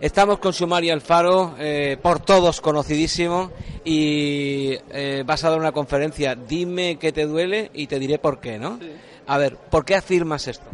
Estamos 0.00 0.38
con 0.40 0.52
Sumari 0.52 0.90
Alfaro, 0.90 1.54
eh, 1.58 1.96
por 2.02 2.18
todos 2.18 2.60
conocidísimo, 2.60 3.52
y 3.84 4.76
eh, 4.90 5.22
vas 5.24 5.44
a 5.44 5.50
dar 5.50 5.58
una 5.58 5.70
conferencia. 5.70 6.34
Dime 6.34 6.98
qué 6.98 7.12
te 7.12 7.26
duele 7.26 7.70
y 7.72 7.86
te 7.86 8.00
diré 8.00 8.18
por 8.18 8.40
qué, 8.40 8.58
¿no? 8.58 8.78
A 9.26 9.38
ver, 9.38 9.56
¿por 9.56 9.84
qué 9.84 9.94
afirmas 9.94 10.48
esto? 10.48 10.66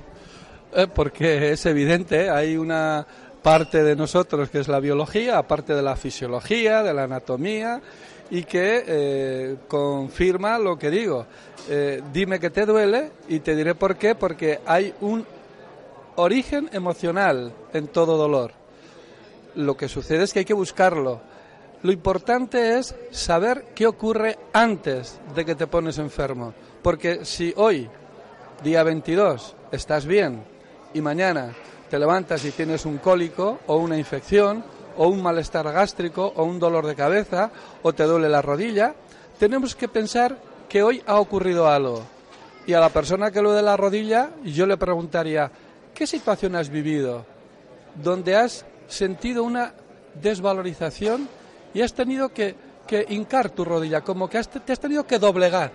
Eh, 0.74 0.86
porque 0.92 1.52
es 1.52 1.66
evidente, 1.66 2.30
hay 2.30 2.56
una 2.56 3.06
parte 3.42 3.84
de 3.84 3.94
nosotros 3.94 4.48
que 4.48 4.60
es 4.60 4.68
la 4.68 4.80
biología, 4.80 5.36
aparte 5.36 5.74
de 5.74 5.82
la 5.82 5.96
fisiología, 5.96 6.82
de 6.82 6.94
la 6.94 7.04
anatomía, 7.04 7.80
y 8.30 8.44
que 8.44 8.84
eh, 8.86 9.56
confirma 9.68 10.58
lo 10.58 10.78
que 10.78 10.90
digo. 10.90 11.26
Dime 12.12 12.40
que 12.40 12.50
te 12.50 12.66
duele 12.66 13.12
y 13.28 13.40
te 13.40 13.54
diré 13.54 13.74
por 13.74 13.96
qué, 13.96 14.14
porque 14.14 14.60
hay 14.66 14.92
un 15.02 15.24
origen 16.16 16.68
emocional 16.72 17.52
en 17.72 17.86
todo 17.88 18.16
dolor. 18.16 18.59
Lo 19.60 19.76
que 19.76 19.88
sucede 19.88 20.24
es 20.24 20.32
que 20.32 20.40
hay 20.40 20.44
que 20.44 20.54
buscarlo. 20.54 21.20
Lo 21.82 21.92
importante 21.92 22.78
es 22.78 22.94
saber 23.10 23.66
qué 23.74 23.86
ocurre 23.86 24.38
antes 24.52 25.20
de 25.34 25.44
que 25.44 25.54
te 25.54 25.66
pones 25.66 25.98
enfermo. 25.98 26.54
Porque 26.82 27.24
si 27.24 27.52
hoy, 27.56 27.88
día 28.62 28.82
22, 28.82 29.54
estás 29.70 30.06
bien 30.06 30.42
y 30.94 31.00
mañana 31.00 31.52
te 31.90 31.98
levantas 31.98 32.44
y 32.44 32.52
tienes 32.52 32.86
un 32.86 32.98
cólico 32.98 33.60
o 33.66 33.76
una 33.76 33.98
infección 33.98 34.64
o 34.96 35.08
un 35.08 35.22
malestar 35.22 35.70
gástrico 35.72 36.32
o 36.36 36.44
un 36.44 36.58
dolor 36.58 36.86
de 36.86 36.94
cabeza 36.94 37.50
o 37.82 37.92
te 37.92 38.04
duele 38.04 38.28
la 38.28 38.42
rodilla, 38.42 38.94
tenemos 39.38 39.74
que 39.74 39.88
pensar 39.88 40.36
que 40.68 40.82
hoy 40.82 41.02
ha 41.06 41.18
ocurrido 41.18 41.68
algo. 41.68 42.02
Y 42.66 42.74
a 42.74 42.80
la 42.80 42.90
persona 42.90 43.30
que 43.30 43.42
lo 43.42 43.52
de 43.52 43.62
la 43.62 43.76
rodilla, 43.76 44.30
yo 44.44 44.66
le 44.66 44.76
preguntaría, 44.76 45.50
¿qué 45.94 46.06
situación 46.06 46.54
has 46.54 46.68
vivido? 46.68 47.24
Donde 47.94 48.36
has 48.36 48.64
sentido 48.90 49.44
una 49.44 49.72
desvalorización 50.20 51.28
y 51.72 51.82
has 51.82 51.94
tenido 51.94 52.30
que, 52.30 52.54
que 52.86 53.06
hincar 53.08 53.50
tu 53.50 53.64
rodilla, 53.64 54.02
como 54.02 54.28
que 54.28 54.42
te 54.42 54.72
has 54.72 54.80
tenido 54.80 55.06
que 55.06 55.18
doblegar. 55.18 55.70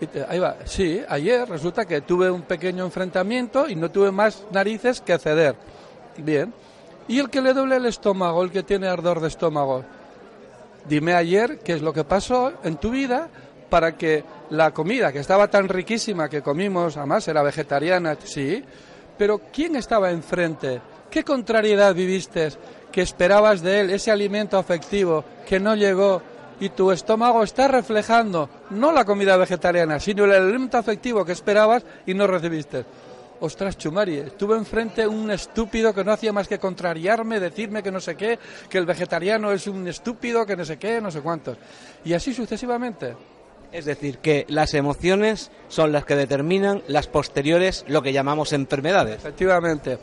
Y 0.00 0.18
ahí 0.28 0.38
va, 0.38 0.56
sí, 0.64 1.00
ayer 1.08 1.48
resulta 1.48 1.86
que 1.86 2.02
tuve 2.02 2.30
un 2.30 2.42
pequeño 2.42 2.84
enfrentamiento 2.84 3.68
y 3.68 3.76
no 3.76 3.90
tuve 3.90 4.10
más 4.10 4.44
narices 4.50 5.00
que 5.00 5.18
ceder. 5.18 5.56
Bien. 6.18 6.52
¿Y 7.08 7.18
el 7.18 7.30
que 7.30 7.40
le 7.40 7.54
duele 7.54 7.76
el 7.76 7.86
estómago, 7.86 8.42
el 8.42 8.50
que 8.50 8.62
tiene 8.62 8.88
ardor 8.88 9.20
de 9.20 9.28
estómago? 9.28 9.84
Dime 10.88 11.14
ayer 11.14 11.60
qué 11.60 11.74
es 11.74 11.82
lo 11.82 11.92
que 11.92 12.04
pasó 12.04 12.52
en 12.64 12.76
tu 12.76 12.90
vida 12.90 13.28
para 13.70 13.96
que 13.96 14.24
la 14.50 14.72
comida, 14.72 15.12
que 15.12 15.20
estaba 15.20 15.48
tan 15.48 15.68
riquísima 15.68 16.28
que 16.28 16.42
comimos, 16.42 16.96
además 16.96 17.26
era 17.28 17.42
vegetariana, 17.42 18.16
sí, 18.22 18.62
pero 19.18 19.40
¿quién 19.52 19.76
estaba 19.76 20.10
enfrente? 20.10 20.80
¿Qué 21.10 21.24
contrariedad 21.24 21.94
viviste 21.94 22.50
que 22.92 23.02
esperabas 23.02 23.62
de 23.62 23.80
él, 23.80 23.90
ese 23.90 24.10
alimento 24.10 24.58
afectivo 24.58 25.24
que 25.46 25.60
no 25.60 25.74
llegó 25.74 26.22
y 26.58 26.70
tu 26.70 26.90
estómago 26.90 27.42
está 27.42 27.68
reflejando 27.68 28.48
no 28.70 28.92
la 28.92 29.04
comida 29.04 29.36
vegetariana, 29.36 30.00
sino 30.00 30.24
el 30.24 30.32
alimento 30.32 30.78
afectivo 30.78 31.24
que 31.24 31.32
esperabas 31.32 31.84
y 32.06 32.14
no 32.14 32.26
recibiste? 32.26 32.84
Ostras, 33.40 33.76
Chumari, 33.76 34.16
estuve 34.16 34.56
enfrente 34.56 35.06
un 35.06 35.30
estúpido 35.30 35.92
que 35.92 36.02
no 36.02 36.12
hacía 36.12 36.32
más 36.32 36.48
que 36.48 36.58
contrariarme, 36.58 37.38
decirme 37.38 37.82
que 37.82 37.92
no 37.92 38.00
sé 38.00 38.16
qué, 38.16 38.38
que 38.70 38.78
el 38.78 38.86
vegetariano 38.86 39.52
es 39.52 39.66
un 39.66 39.86
estúpido, 39.88 40.46
que 40.46 40.56
no 40.56 40.64
sé 40.64 40.78
qué, 40.78 41.00
no 41.02 41.10
sé 41.10 41.20
cuántos. 41.20 41.58
Y 42.04 42.14
así 42.14 42.32
sucesivamente. 42.32 43.14
Es 43.72 43.84
decir, 43.84 44.18
que 44.18 44.46
las 44.48 44.72
emociones 44.72 45.50
son 45.68 45.92
las 45.92 46.06
que 46.06 46.16
determinan 46.16 46.82
las 46.88 47.08
posteriores, 47.08 47.84
lo 47.88 48.00
que 48.00 48.12
llamamos 48.12 48.54
enfermedades. 48.54 49.16
Efectivamente. 49.16 49.98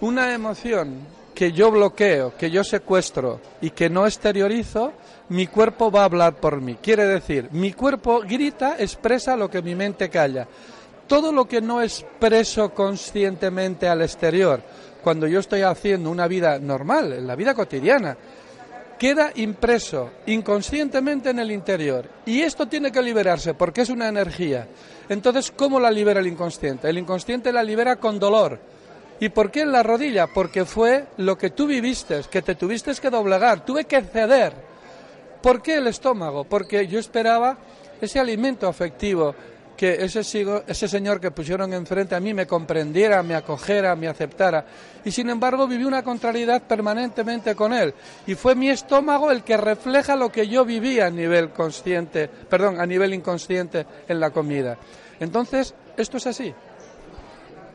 Una 0.00 0.34
emoción 0.34 0.98
que 1.34 1.52
yo 1.52 1.70
bloqueo, 1.70 2.36
que 2.36 2.50
yo 2.50 2.64
secuestro 2.64 3.40
y 3.60 3.70
que 3.70 3.90
no 3.90 4.06
exteriorizo, 4.06 4.92
mi 5.28 5.46
cuerpo 5.46 5.90
va 5.90 6.02
a 6.02 6.04
hablar 6.04 6.36
por 6.36 6.60
mí. 6.60 6.76
Quiere 6.80 7.06
decir, 7.06 7.48
mi 7.52 7.72
cuerpo 7.72 8.20
grita, 8.20 8.76
expresa 8.78 9.36
lo 9.36 9.50
que 9.50 9.62
mi 9.62 9.74
mente 9.74 10.08
calla. 10.08 10.46
Todo 11.06 11.32
lo 11.32 11.46
que 11.46 11.60
no 11.60 11.82
expreso 11.82 12.72
conscientemente 12.72 13.88
al 13.88 14.02
exterior, 14.02 14.62
cuando 15.02 15.26
yo 15.26 15.40
estoy 15.40 15.62
haciendo 15.62 16.10
una 16.10 16.26
vida 16.26 16.58
normal, 16.58 17.12
en 17.12 17.26
la 17.26 17.36
vida 17.36 17.54
cotidiana, 17.54 18.16
queda 18.98 19.32
impreso 19.34 20.10
inconscientemente 20.26 21.30
en 21.30 21.40
el 21.40 21.50
interior. 21.50 22.08
Y 22.24 22.40
esto 22.40 22.66
tiene 22.66 22.90
que 22.90 23.02
liberarse 23.02 23.54
porque 23.54 23.82
es 23.82 23.90
una 23.90 24.08
energía. 24.08 24.66
Entonces, 25.08 25.52
¿cómo 25.54 25.78
la 25.78 25.90
libera 25.90 26.20
el 26.20 26.26
inconsciente? 26.26 26.88
El 26.88 26.98
inconsciente 26.98 27.52
la 27.52 27.62
libera 27.62 27.96
con 27.96 28.18
dolor. 28.18 28.58
¿Y 29.20 29.28
por 29.28 29.50
qué 29.50 29.62
en 29.62 29.72
la 29.72 29.82
rodilla? 29.82 30.26
Porque 30.26 30.64
fue 30.64 31.06
lo 31.18 31.38
que 31.38 31.50
tú 31.50 31.66
viviste, 31.66 32.20
que 32.30 32.42
te 32.42 32.54
tuviste 32.54 32.92
que 32.94 33.10
doblegar, 33.10 33.64
tuve 33.64 33.84
que 33.84 34.02
ceder. 34.02 34.52
¿Por 35.40 35.62
qué 35.62 35.76
el 35.76 35.86
estómago? 35.86 36.44
Porque 36.44 36.86
yo 36.86 36.98
esperaba 36.98 37.56
ese 38.00 38.18
alimento 38.18 38.66
afectivo, 38.66 39.34
que 39.76 40.04
ese, 40.04 40.20
ese 40.66 40.88
señor 40.88 41.20
que 41.20 41.30
pusieron 41.30 41.72
enfrente 41.72 42.14
a 42.14 42.20
mí 42.20 42.32
me 42.32 42.46
comprendiera, 42.46 43.22
me 43.22 43.34
acogiera, 43.34 43.94
me 43.96 44.08
aceptara. 44.08 44.64
Y 45.04 45.10
sin 45.10 45.28
embargo 45.30 45.66
viví 45.66 45.84
una 45.84 46.02
contrariedad 46.02 46.62
permanentemente 46.62 47.54
con 47.54 47.72
él. 47.72 47.92
Y 48.26 48.34
fue 48.34 48.54
mi 48.54 48.70
estómago 48.70 49.30
el 49.30 49.42
que 49.42 49.56
refleja 49.56 50.16
lo 50.16 50.30
que 50.30 50.48
yo 50.48 50.64
vivía 50.64 51.06
a 51.06 51.10
nivel 51.10 51.50
consciente, 51.50 52.28
perdón, 52.28 52.80
a 52.80 52.86
nivel 52.86 53.14
inconsciente 53.14 53.86
en 54.08 54.20
la 54.20 54.30
comida. 54.30 54.78
Entonces, 55.20 55.74
esto 55.96 56.16
es 56.16 56.26
así. 56.26 56.54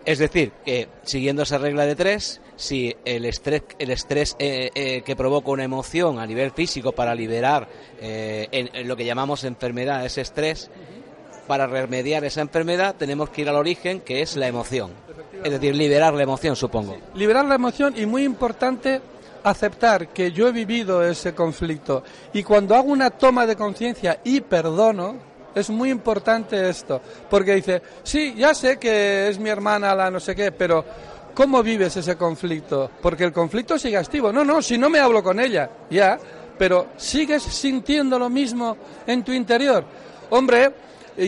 Es 0.05 0.19
decir, 0.19 0.51
que 0.65 0.87
siguiendo 1.03 1.43
esa 1.43 1.57
regla 1.57 1.85
de 1.85 1.95
tres, 1.95 2.41
si 2.55 2.95
el 3.05 3.25
estrés, 3.25 3.63
el 3.77 3.89
estrés 3.91 4.35
eh, 4.39 4.69
eh, 4.73 5.01
que 5.01 5.15
provoca 5.15 5.51
una 5.51 5.63
emoción 5.63 6.19
a 6.19 6.25
nivel 6.25 6.51
físico 6.51 6.91
para 6.91 7.15
liberar 7.15 7.67
eh, 8.01 8.47
en, 8.51 8.87
lo 8.87 8.95
que 8.95 9.05
llamamos 9.05 9.43
enfermedad, 9.43 10.05
ese 10.05 10.21
estrés, 10.21 10.69
para 11.47 11.67
remediar 11.67 12.23
esa 12.25 12.41
enfermedad 12.41 12.95
tenemos 12.95 13.29
que 13.29 13.41
ir 13.41 13.49
al 13.49 13.55
origen, 13.55 14.01
que 14.01 14.21
es 14.21 14.35
la 14.35 14.47
emoción. 14.47 14.91
Es 15.43 15.51
decir, 15.51 15.75
liberar 15.75 16.13
la 16.13 16.23
emoción, 16.23 16.55
supongo. 16.55 16.97
Liberar 17.15 17.45
la 17.45 17.55
emoción 17.55 17.93
y 17.97 18.05
muy 18.05 18.23
importante 18.23 19.01
aceptar 19.43 20.09
que 20.09 20.31
yo 20.31 20.47
he 20.47 20.51
vivido 20.51 21.01
ese 21.03 21.33
conflicto 21.33 22.03
y 22.33 22.43
cuando 22.43 22.75
hago 22.75 22.91
una 22.91 23.09
toma 23.09 23.45
de 23.45 23.55
conciencia 23.55 24.19
y 24.23 24.41
perdono, 24.41 25.28
es 25.55 25.69
muy 25.69 25.89
importante 25.89 26.69
esto, 26.69 27.01
porque 27.29 27.55
dice, 27.55 27.81
sí, 28.03 28.33
ya 28.37 28.53
sé 28.53 28.77
que 28.77 29.29
es 29.29 29.39
mi 29.39 29.49
hermana 29.49 29.95
la 29.95 30.11
no 30.11 30.19
sé 30.19 30.35
qué, 30.35 30.51
pero 30.51 30.85
¿cómo 31.33 31.63
vives 31.63 31.97
ese 31.97 32.15
conflicto? 32.15 32.89
Porque 33.01 33.23
el 33.23 33.33
conflicto 33.33 33.77
sigue 33.77 33.97
activo. 33.97 34.31
No, 34.31 34.43
no, 34.43 34.61
si 34.61 34.77
no 34.77 34.89
me 34.89 34.99
hablo 34.99 35.23
con 35.23 35.39
ella, 35.39 35.69
ya, 35.89 36.17
pero 36.57 36.87
sigues 36.97 37.43
sintiendo 37.43 38.19
lo 38.19 38.29
mismo 38.29 38.77
en 39.07 39.23
tu 39.23 39.31
interior. 39.31 39.83
Hombre, 40.29 40.73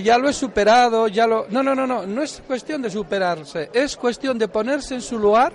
ya 0.03 0.17
lo 0.17 0.29
he 0.29 0.33
superado, 0.33 1.07
ya 1.07 1.27
lo... 1.27 1.47
No, 1.49 1.63
no, 1.63 1.73
no, 1.73 1.87
no, 1.87 2.05
no 2.05 2.21
es 2.21 2.41
cuestión 2.45 2.81
de 2.81 2.89
superarse, 2.89 3.69
es 3.73 3.97
cuestión 3.97 4.37
de 4.37 4.47
ponerse 4.47 4.95
en 4.95 5.01
su 5.01 5.17
lugar 5.17 5.51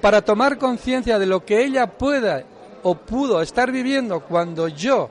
para 0.00 0.22
tomar 0.22 0.56
conciencia 0.58 1.18
de 1.18 1.26
lo 1.26 1.44
que 1.44 1.64
ella 1.64 1.86
pueda 1.86 2.44
o 2.82 2.94
pudo 2.94 3.42
estar 3.42 3.72
viviendo 3.72 4.20
cuando 4.20 4.68
yo 4.68 5.10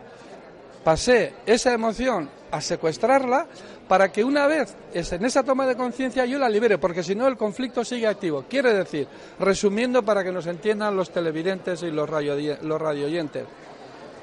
pasé 0.83 1.33
esa 1.45 1.73
emoción 1.73 2.29
a 2.51 2.61
secuestrarla 2.61 3.47
para 3.87 4.11
que 4.11 4.23
una 4.23 4.47
vez 4.47 4.75
en 4.93 5.25
esa 5.25 5.43
toma 5.43 5.67
de 5.67 5.75
conciencia 5.75 6.25
yo 6.25 6.39
la 6.39 6.49
libere, 6.49 6.77
porque 6.77 7.03
si 7.03 7.15
no 7.15 7.27
el 7.27 7.37
conflicto 7.37 7.83
sigue 7.83 8.07
activo. 8.07 8.45
Quiere 8.49 8.73
decir, 8.73 9.07
resumiendo 9.39 10.03
para 10.03 10.23
que 10.23 10.31
nos 10.31 10.47
entiendan 10.47 10.95
los 10.95 11.11
televidentes 11.11 11.83
y 11.83 11.91
los, 11.91 12.09
radio, 12.09 12.35
los 12.61 12.81
radioyentes, 12.81 13.45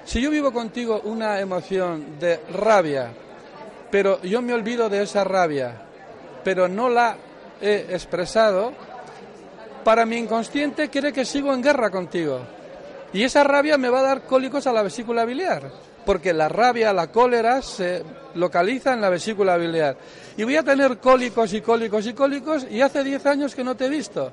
si 0.05 0.21
yo 0.21 0.31
vivo 0.31 0.53
contigo 0.53 1.01
una 1.05 1.39
emoción 1.39 2.19
de 2.19 2.41
rabia, 2.53 3.13
pero 3.91 4.21
yo 4.23 4.43
me 4.43 4.53
olvido 4.53 4.89
de 4.89 5.03
esa 5.03 5.23
rabia, 5.23 5.83
pero 6.43 6.67
no 6.69 6.89
la 6.89 7.17
he 7.61 7.87
expresado, 7.91 8.73
para 9.85 10.07
mi 10.07 10.17
inconsciente 10.17 10.89
quiere 10.89 11.13
que 11.13 11.25
sigo 11.25 11.53
en 11.53 11.63
guerra 11.63 11.91
contigo. 11.91 12.41
Y 13.13 13.23
esa 13.23 13.45
rabia 13.45 13.77
me 13.77 13.91
va 13.91 14.01
a 14.01 14.05
dar 14.05 14.23
cólicos 14.23 14.67
a 14.67 14.73
la 14.73 14.83
vesícula 14.83 15.25
biliar, 15.25 15.71
porque 16.05 16.33
la 16.33 16.49
rabia, 16.49 16.93
la 16.93 17.11
cólera 17.11 17.63
se 17.63 18.03
localiza 18.35 18.93
en 18.93 19.01
la 19.01 19.11
vesícula 19.11 19.57
biliar. 19.57 19.97
Y 20.37 20.45
voy 20.45 20.57
a 20.57 20.63
tener 20.63 20.99
cólicos 20.99 21.53
y 21.53 21.61
cólicos 21.61 22.07
y 22.07 22.15
cólicos 22.15 22.67
y 22.71 22.81
hace 22.81 23.05
10 23.05 23.27
años 23.27 23.55
que 23.55 23.65
no 23.65 23.77
te 23.77 23.87
he 23.87 23.89
visto. 23.89 24.33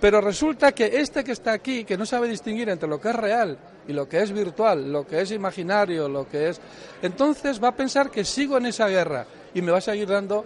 Pero 0.00 0.20
resulta 0.20 0.72
que 0.72 0.98
este 0.98 1.24
que 1.24 1.32
está 1.32 1.52
aquí, 1.52 1.84
que 1.84 1.96
no 1.96 2.04
sabe 2.04 2.28
distinguir 2.28 2.68
entre 2.68 2.88
lo 2.88 3.00
que 3.00 3.08
es 3.08 3.16
real 3.16 3.56
y 3.86 3.92
lo 3.92 4.08
que 4.08 4.20
es 4.20 4.32
virtual, 4.32 4.92
lo 4.92 5.06
que 5.06 5.20
es 5.20 5.30
imaginario, 5.30 6.08
lo 6.08 6.28
que 6.28 6.48
es... 6.50 6.60
Entonces 7.00 7.62
va 7.62 7.68
a 7.68 7.76
pensar 7.76 8.10
que 8.10 8.24
sigo 8.24 8.58
en 8.58 8.66
esa 8.66 8.88
guerra 8.88 9.26
y 9.54 9.62
me 9.62 9.72
va 9.72 9.78
a 9.78 9.82
seguir 9.82 10.08
dando 10.08 10.44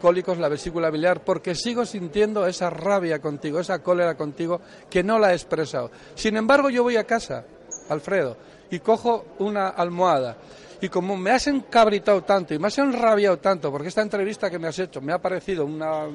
cólicos 0.00 0.38
la 0.38 0.48
vesícula 0.48 0.90
biliar 0.90 1.22
porque 1.24 1.54
sigo 1.54 1.86
sintiendo 1.86 2.46
esa 2.46 2.70
rabia 2.70 3.20
contigo, 3.20 3.60
esa 3.60 3.80
cólera 3.80 4.16
contigo 4.16 4.60
que 4.90 5.02
no 5.02 5.18
la 5.18 5.32
he 5.32 5.34
expresado. 5.34 5.90
Sin 6.14 6.36
embargo, 6.36 6.70
yo 6.70 6.82
voy 6.82 6.96
a 6.96 7.04
casa, 7.04 7.44
Alfredo, 7.88 8.36
y 8.72 8.80
cojo 8.80 9.26
una 9.38 9.68
almohada 9.68 10.36
y 10.80 10.88
como 10.88 11.16
me 11.16 11.30
has 11.30 11.46
encabritado 11.46 12.22
tanto 12.22 12.54
y 12.54 12.58
me 12.58 12.68
has 12.68 12.78
enrabiado 12.78 13.38
tanto 13.38 13.70
porque 13.70 13.88
esta 13.88 14.00
entrevista 14.02 14.50
que 14.50 14.58
me 14.58 14.66
has 14.66 14.78
hecho 14.78 15.00
me 15.00 15.12
ha 15.12 15.18
parecido 15.18 15.64
una 15.64 16.06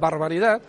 barbaridad, 0.00 0.60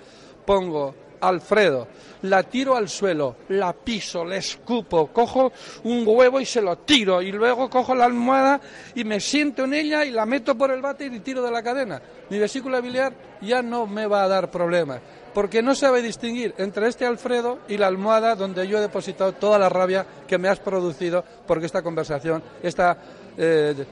pongo 0.46 0.94
Alfredo, 1.22 1.88
la 2.24 2.44
tiro 2.44 2.76
al 2.76 2.90
suelo, 2.90 3.38
la 3.50 3.72
piso, 3.72 4.26
le 4.26 4.38
escupo, 4.38 5.08
cojo 5.08 5.54
un 5.86 6.04
huevo 6.06 6.42
y 6.42 6.46
se 6.46 6.62
lo 6.62 6.80
tiro 6.80 7.22
y 7.22 7.32
luego 7.32 7.70
cojo 7.70 7.96
la 7.96 8.06
almohada 8.06 8.60
y 8.94 9.06
me 9.06 9.22
siento 9.22 9.64
en 9.64 9.74
ella 9.74 10.06
y 10.06 10.12
la 10.12 10.26
meto 10.26 10.56
por 10.56 10.70
el 10.70 10.82
bate 10.82 11.06
y 11.06 11.20
tiro 11.22 11.42
de 11.42 11.50
la 11.50 11.64
cadena. 11.64 12.02
Mi 12.30 12.38
vesícula 12.38 12.82
biliar 12.82 13.14
ya 13.42 13.62
no 13.62 13.88
me 13.88 14.06
va 14.06 14.24
a 14.24 14.28
dar 14.28 14.52
problemas 14.52 15.00
porque 15.36 15.62
no 15.62 15.76
sabe 15.76 16.02
distinguir 16.02 16.56
entre 16.58 16.88
este 16.88 17.06
Alfredo 17.06 17.60
y 17.68 17.76
la 17.76 17.88
almohada 17.88 18.36
donde 18.36 18.66
yo 18.70 18.78
he 18.78 18.82
depositado 18.82 19.34
toda 19.34 19.60
la 19.60 19.68
rabia 19.68 20.06
que 20.26 20.38
me 20.38 20.48
has 20.48 20.60
producido 20.60 21.26
porque 21.46 21.66
esta 21.66 21.82
conversación, 21.82 22.42
esta 22.64 22.98
eh, 23.38 23.86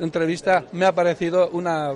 entrevista 0.00 0.64
me 0.72 0.84
ha 0.84 0.92
parecido 0.92 1.48
una 1.50 1.94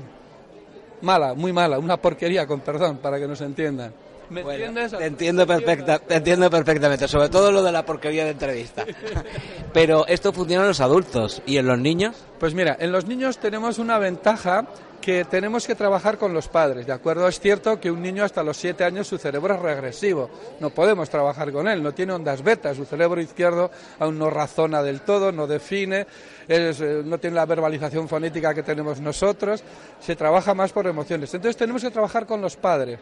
mala, 1.03 1.35
muy 1.35 1.53
mala, 1.53 1.81
una 1.81 1.97
porquería, 1.97 2.47
con 2.47 2.61
perdón, 2.61 2.99
para 2.99 3.19
que 3.19 3.27
nos 3.27 3.41
entiendan. 3.41 3.93
¿Me 4.31 4.41
entiendes? 4.41 4.93
Te 4.93 5.07
entiendo, 5.07 5.45
perfecta, 5.45 5.99
te 5.99 6.15
entiendo 6.15 6.49
perfectamente, 6.49 7.09
sobre 7.09 7.29
todo 7.29 7.51
lo 7.51 7.65
de 7.65 7.73
la 7.73 7.85
porquería 7.85 8.25
de 8.25 8.31
entrevista. 8.31 8.85
Pero 9.73 10.07
esto 10.07 10.33
funciona 10.33 10.63
en 10.63 10.69
los 10.69 10.81
adultos 10.81 11.43
y 11.47 11.59
en 11.59 11.67
los 11.67 11.79
niños. 11.79 12.15
Pues 12.39 12.55
mira, 12.55 12.77
en 12.79 12.93
los 12.93 13.07
niños 13.07 13.39
tenemos 13.39 13.79
una 13.79 13.99
ventaja 13.99 14.67
que 15.05 15.27
tenemos 15.27 15.67
que 15.67 15.75
trabajar 15.75 16.17
con 16.17 16.33
los 16.33 16.49
padres, 16.49 16.87
¿de 16.87 16.93
acuerdo? 16.95 17.29
Es 17.29 17.39
cierto 17.39 17.79
que 17.79 17.91
un 17.91 18.01
niño 18.01 18.25
hasta 18.25 18.43
los 18.43 18.57
siete 18.57 18.85
años 18.85 19.07
su 19.07 19.19
cerebro 19.19 19.53
es 19.53 19.61
regresivo, 19.61 20.31
no 20.61 20.71
podemos 20.71 21.11
trabajar 21.11 21.53
con 21.53 21.69
él, 21.69 21.83
no 21.83 21.93
tiene 21.93 22.15
ondas 22.15 22.43
beta, 22.43 22.75
su 22.75 22.87
cerebro 22.87 23.21
izquierdo 23.21 23.71
aún 23.99 24.19
no 24.19 24.31
razona 24.31 24.83
del 24.83 25.03
todo, 25.03 25.31
no 25.31 25.47
define, 25.47 26.07
eh, 26.49 27.03
no 27.05 27.19
tiene 27.19 27.37
la 27.37 27.45
verbalización 27.45 28.09
fonética 28.09 28.55
que 28.55 28.63
tenemos 28.63 28.99
nosotros, 28.99 29.63
se 30.01 30.17
trabaja 30.17 30.55
más 30.55 30.73
por 30.73 30.87
emociones. 30.87 31.35
Entonces 31.35 31.59
tenemos 31.59 31.83
que 31.83 31.91
trabajar 31.91 32.25
con 32.25 32.41
los 32.41 32.57
padres. 32.57 32.99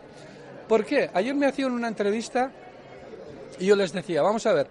¿Por 0.66 0.84
qué? 0.84 1.08
Ayer 1.14 1.36
me 1.36 1.46
hacían 1.46 1.70
una 1.70 1.86
entrevista 1.86 2.50
y 3.60 3.66
yo 3.66 3.76
les 3.76 3.92
decía, 3.92 4.22
vamos 4.22 4.44
a 4.46 4.52
ver, 4.52 4.66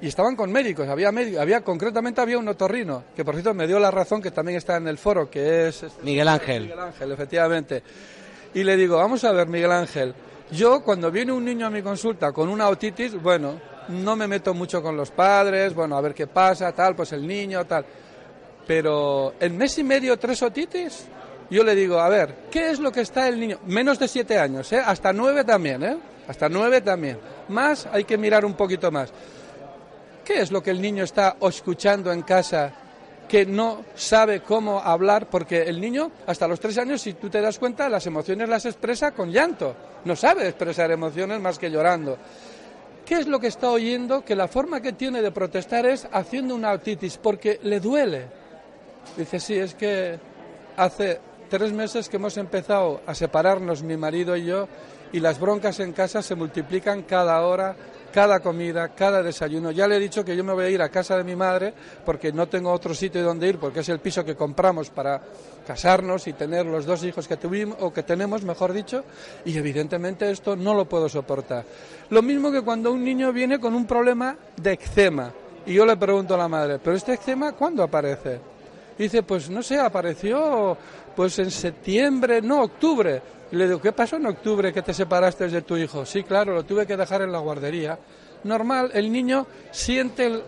y 0.00 0.08
estaban 0.08 0.36
con 0.36 0.52
médicos, 0.52 0.88
había 0.88 1.10
médicos, 1.10 1.40
había 1.40 1.62
concretamente 1.62 2.20
había 2.20 2.38
un 2.38 2.48
otorrino, 2.48 3.04
que 3.14 3.24
por 3.24 3.34
cierto 3.34 3.54
me 3.54 3.66
dio 3.66 3.78
la 3.78 3.90
razón 3.90 4.20
que 4.20 4.30
también 4.30 4.58
está 4.58 4.76
en 4.76 4.88
el 4.88 4.98
foro, 4.98 5.30
que 5.30 5.68
es 5.68 5.82
este, 5.84 6.02
Miguel 6.02 6.28
Ángel. 6.28 6.62
Miguel 6.64 6.80
Ángel, 6.80 7.12
efectivamente. 7.12 7.82
Y 8.54 8.62
le 8.62 8.76
digo, 8.76 8.96
vamos 8.96 9.24
a 9.24 9.32
ver, 9.32 9.48
Miguel 9.48 9.72
Ángel, 9.72 10.14
yo 10.50 10.82
cuando 10.82 11.10
viene 11.10 11.32
un 11.32 11.44
niño 11.44 11.66
a 11.66 11.70
mi 11.70 11.82
consulta 11.82 12.32
con 12.32 12.48
una 12.48 12.68
otitis, 12.68 13.20
bueno, 13.20 13.60
no 13.88 14.16
me 14.16 14.26
meto 14.26 14.52
mucho 14.54 14.82
con 14.82 14.96
los 14.96 15.10
padres, 15.10 15.74
bueno, 15.74 15.96
a 15.96 16.00
ver 16.00 16.14
qué 16.14 16.26
pasa, 16.26 16.72
tal, 16.72 16.94
pues 16.94 17.12
el 17.12 17.26
niño, 17.26 17.64
tal. 17.64 17.84
Pero 18.66 19.34
en 19.40 19.56
mes 19.56 19.78
y 19.78 19.84
medio 19.84 20.18
tres 20.18 20.42
otitis, 20.42 21.06
yo 21.50 21.62
le 21.62 21.74
digo, 21.74 21.98
a 21.98 22.08
ver, 22.08 22.34
¿qué 22.50 22.70
es 22.70 22.80
lo 22.80 22.90
que 22.90 23.00
está 23.00 23.28
el 23.28 23.38
niño? 23.38 23.60
Menos 23.66 23.98
de 23.98 24.08
siete 24.08 24.38
años, 24.38 24.72
¿eh? 24.72 24.82
Hasta 24.84 25.12
nueve 25.12 25.44
también, 25.44 25.82
¿eh? 25.82 25.96
Hasta 26.28 26.48
nueve 26.48 26.80
también. 26.80 27.18
Más 27.48 27.86
hay 27.92 28.04
que 28.04 28.18
mirar 28.18 28.44
un 28.44 28.54
poquito 28.54 28.90
más. 28.90 29.12
¿Qué 30.26 30.40
es 30.40 30.50
lo 30.50 30.60
que 30.60 30.72
el 30.72 30.82
niño 30.82 31.04
está 31.04 31.36
escuchando 31.40 32.10
en 32.12 32.22
casa 32.22 32.72
que 33.28 33.46
no 33.46 33.84
sabe 33.94 34.40
cómo 34.40 34.80
hablar? 34.80 35.30
Porque 35.30 35.62
el 35.62 35.80
niño, 35.80 36.10
hasta 36.26 36.48
los 36.48 36.58
tres 36.58 36.76
años, 36.78 37.00
si 37.00 37.12
tú 37.12 37.30
te 37.30 37.40
das 37.40 37.60
cuenta, 37.60 37.88
las 37.88 38.08
emociones 38.08 38.48
las 38.48 38.66
expresa 38.66 39.12
con 39.12 39.30
llanto. 39.30 39.76
No 40.04 40.16
sabe 40.16 40.48
expresar 40.48 40.90
emociones 40.90 41.40
más 41.40 41.60
que 41.60 41.70
llorando. 41.70 42.18
¿Qué 43.04 43.14
es 43.14 43.28
lo 43.28 43.38
que 43.38 43.46
está 43.46 43.70
oyendo? 43.70 44.24
Que 44.24 44.34
la 44.34 44.48
forma 44.48 44.80
que 44.80 44.94
tiene 44.94 45.22
de 45.22 45.30
protestar 45.30 45.86
es 45.86 46.08
haciendo 46.10 46.56
una 46.56 46.70
autitis, 46.72 47.18
porque 47.18 47.60
le 47.62 47.78
duele. 47.78 48.26
Dice, 49.16 49.38
sí, 49.38 49.54
es 49.54 49.76
que 49.76 50.18
hace 50.76 51.20
tres 51.48 51.72
meses 51.72 52.08
que 52.08 52.16
hemos 52.16 52.36
empezado 52.36 53.00
a 53.06 53.14
separarnos 53.14 53.84
mi 53.84 53.96
marido 53.96 54.36
y 54.36 54.46
yo 54.46 54.66
y 55.12 55.20
las 55.20 55.38
broncas 55.38 55.80
en 55.80 55.92
casa 55.92 56.22
se 56.22 56.34
multiplican 56.34 57.02
cada 57.02 57.40
hora, 57.42 57.76
cada 58.12 58.40
comida, 58.40 58.88
cada 58.94 59.22
desayuno. 59.22 59.70
Ya 59.70 59.86
le 59.86 59.96
he 59.96 60.00
dicho 60.00 60.24
que 60.24 60.36
yo 60.36 60.44
me 60.44 60.52
voy 60.52 60.64
a 60.64 60.70
ir 60.70 60.82
a 60.82 60.88
casa 60.88 61.16
de 61.16 61.24
mi 61.24 61.36
madre 61.36 61.74
porque 62.04 62.32
no 62.32 62.48
tengo 62.48 62.72
otro 62.72 62.94
sitio 62.94 63.22
donde 63.22 63.48
ir 63.48 63.58
porque 63.58 63.80
es 63.80 63.88
el 63.88 64.00
piso 64.00 64.24
que 64.24 64.34
compramos 64.34 64.90
para 64.90 65.20
casarnos 65.66 66.26
y 66.26 66.32
tener 66.32 66.64
los 66.66 66.86
dos 66.86 67.04
hijos 67.04 67.26
que 67.26 67.36
tuvimos 67.36 67.76
o 67.80 67.92
que 67.92 68.02
tenemos, 68.02 68.42
mejor 68.42 68.72
dicho, 68.72 69.04
y 69.44 69.56
evidentemente 69.56 70.30
esto 70.30 70.56
no 70.56 70.74
lo 70.74 70.86
puedo 70.86 71.08
soportar. 71.08 71.64
Lo 72.10 72.22
mismo 72.22 72.52
que 72.52 72.62
cuando 72.62 72.92
un 72.92 73.04
niño 73.04 73.32
viene 73.32 73.58
con 73.58 73.74
un 73.74 73.86
problema 73.86 74.36
de 74.56 74.72
eczema 74.72 75.32
y 75.66 75.74
yo 75.74 75.84
le 75.84 75.96
pregunto 75.96 76.34
a 76.34 76.38
la 76.38 76.48
madre, 76.48 76.78
¿pero 76.78 76.96
este 76.96 77.14
eczema 77.14 77.52
cuándo 77.52 77.82
aparece? 77.82 78.40
dice, 78.98 79.22
pues 79.22 79.50
no 79.50 79.62
sé, 79.62 79.78
apareció 79.78 80.76
pues 81.16 81.38
en 81.38 81.50
septiembre, 81.50 82.42
no, 82.42 82.62
octubre. 82.62 83.22
Y 83.50 83.56
le 83.56 83.66
digo, 83.66 83.80
¿qué 83.80 83.92
pasó 83.92 84.16
en 84.16 84.26
octubre 84.26 84.72
que 84.72 84.82
te 84.82 84.92
separaste 84.92 85.48
de 85.48 85.62
tu 85.62 85.76
hijo? 85.76 86.04
Sí, 86.04 86.22
claro, 86.22 86.54
lo 86.54 86.64
tuve 86.64 86.86
que 86.86 86.96
dejar 86.96 87.22
en 87.22 87.32
la 87.32 87.38
guardería. 87.38 87.98
Normal, 88.44 88.90
el 88.92 89.10
niño 89.10 89.46
siente 89.70 90.26
el, 90.26 90.42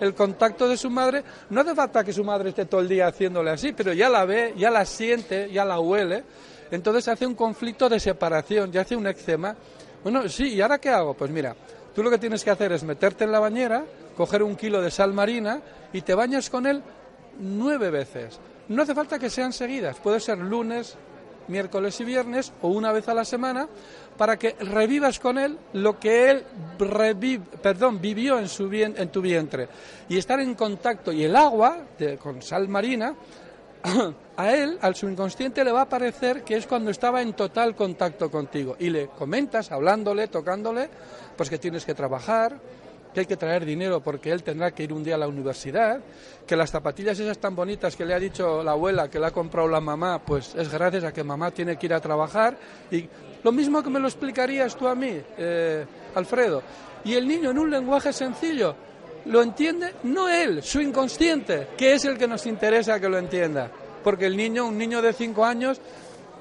el 0.00 0.14
contacto 0.14 0.66
de 0.68 0.76
su 0.76 0.88
madre. 0.88 1.22
No 1.50 1.60
hace 1.60 1.74
falta 1.74 2.02
que 2.02 2.12
su 2.12 2.24
madre 2.24 2.48
esté 2.48 2.64
todo 2.64 2.80
el 2.80 2.88
día 2.88 3.08
haciéndole 3.08 3.50
así, 3.50 3.72
pero 3.72 3.92
ya 3.92 4.08
la 4.08 4.24
ve, 4.24 4.54
ya 4.56 4.70
la 4.70 4.84
siente, 4.86 5.50
ya 5.52 5.64
la 5.64 5.78
huele. 5.78 6.24
Entonces 6.70 7.06
hace 7.08 7.26
un 7.26 7.34
conflicto 7.34 7.88
de 7.88 8.00
separación, 8.00 8.72
ya 8.72 8.80
hace 8.80 8.96
un 8.96 9.06
eczema. 9.06 9.54
Bueno, 10.02 10.28
sí, 10.28 10.54
¿y 10.54 10.60
ahora 10.60 10.78
qué 10.78 10.88
hago? 10.88 11.14
Pues 11.14 11.30
mira, 11.30 11.54
tú 11.94 12.02
lo 12.02 12.10
que 12.10 12.18
tienes 12.18 12.42
que 12.42 12.50
hacer 12.50 12.72
es 12.72 12.84
meterte 12.84 13.24
en 13.24 13.32
la 13.32 13.40
bañera, 13.40 13.84
coger 14.16 14.42
un 14.42 14.56
kilo 14.56 14.80
de 14.80 14.90
sal 14.90 15.12
marina 15.12 15.60
y 15.92 16.00
te 16.00 16.14
bañas 16.14 16.48
con 16.48 16.66
él 16.66 16.82
nueve 17.38 17.90
veces. 17.90 18.38
No 18.68 18.82
hace 18.82 18.94
falta 18.94 19.18
que 19.18 19.30
sean 19.30 19.52
seguidas, 19.52 19.96
puede 19.98 20.20
ser 20.20 20.38
lunes, 20.38 20.96
miércoles 21.48 22.00
y 22.00 22.04
viernes 22.04 22.52
o 22.62 22.68
una 22.68 22.92
vez 22.92 23.08
a 23.08 23.14
la 23.14 23.24
semana 23.24 23.68
para 24.16 24.36
que 24.36 24.56
revivas 24.58 25.20
con 25.20 25.38
él 25.38 25.56
lo 25.74 25.98
que 25.98 26.30
él 26.30 26.44
perdón, 27.62 28.00
vivió 28.00 28.38
en, 28.38 28.48
su 28.48 28.72
en 28.72 29.08
tu 29.10 29.20
vientre 29.20 29.68
y 30.08 30.18
estar 30.18 30.40
en 30.40 30.54
contacto 30.54 31.12
y 31.12 31.22
el 31.22 31.36
agua 31.36 31.86
con 32.20 32.42
sal 32.42 32.68
marina 32.68 33.14
a 34.36 34.54
él, 34.54 34.78
al 34.80 34.94
su 34.94 35.08
inconsciente, 35.08 35.64
le 35.64 35.72
va 35.72 35.82
a 35.82 35.88
parecer 35.88 36.42
que 36.42 36.56
es 36.56 36.66
cuando 36.66 36.90
estaba 36.90 37.22
en 37.22 37.34
total 37.34 37.76
contacto 37.76 38.30
contigo. 38.30 38.76
Y 38.78 38.90
le 38.90 39.08
comentas, 39.08 39.70
hablándole, 39.70 40.28
tocándole, 40.28 40.88
pues 41.36 41.48
que 41.48 41.58
tienes 41.58 41.84
que 41.84 41.94
trabajar, 41.94 42.58
que 43.16 43.20
hay 43.20 43.26
que 43.26 43.38
traer 43.38 43.64
dinero 43.64 44.02
porque 44.02 44.30
él 44.30 44.42
tendrá 44.42 44.72
que 44.72 44.82
ir 44.82 44.92
un 44.92 45.02
día 45.02 45.14
a 45.14 45.18
la 45.18 45.26
universidad, 45.26 46.00
que 46.46 46.54
las 46.54 46.70
zapatillas 46.70 47.18
esas 47.18 47.38
tan 47.38 47.56
bonitas 47.56 47.96
que 47.96 48.04
le 48.04 48.12
ha 48.12 48.18
dicho 48.18 48.62
la 48.62 48.72
abuela 48.72 49.08
que 49.08 49.18
le 49.18 49.24
ha 49.24 49.30
comprado 49.30 49.66
la 49.68 49.80
mamá, 49.80 50.18
pues 50.18 50.54
es 50.54 50.70
gracias 50.70 51.02
a 51.04 51.14
que 51.14 51.24
mamá 51.24 51.50
tiene 51.50 51.78
que 51.78 51.86
ir 51.86 51.94
a 51.94 52.00
trabajar. 52.00 52.58
Y 52.90 53.08
lo 53.42 53.52
mismo 53.52 53.82
que 53.82 53.88
me 53.88 53.98
lo 54.00 54.06
explicarías 54.06 54.76
tú 54.76 54.86
a 54.86 54.94
mí, 54.94 55.18
eh, 55.38 55.86
Alfredo. 56.14 56.62
Y 57.06 57.14
el 57.14 57.26
niño 57.26 57.52
en 57.52 57.58
un 57.58 57.70
lenguaje 57.70 58.12
sencillo 58.12 58.76
lo 59.24 59.42
entiende, 59.42 59.94
no 60.02 60.28
él, 60.28 60.62
su 60.62 60.82
inconsciente, 60.82 61.68
que 61.74 61.94
es 61.94 62.04
el 62.04 62.18
que 62.18 62.28
nos 62.28 62.44
interesa 62.44 63.00
que 63.00 63.08
lo 63.08 63.16
entienda. 63.16 63.70
Porque 64.04 64.26
el 64.26 64.36
niño, 64.36 64.66
un 64.66 64.76
niño 64.76 65.00
de 65.00 65.14
cinco 65.14 65.42
años, 65.42 65.80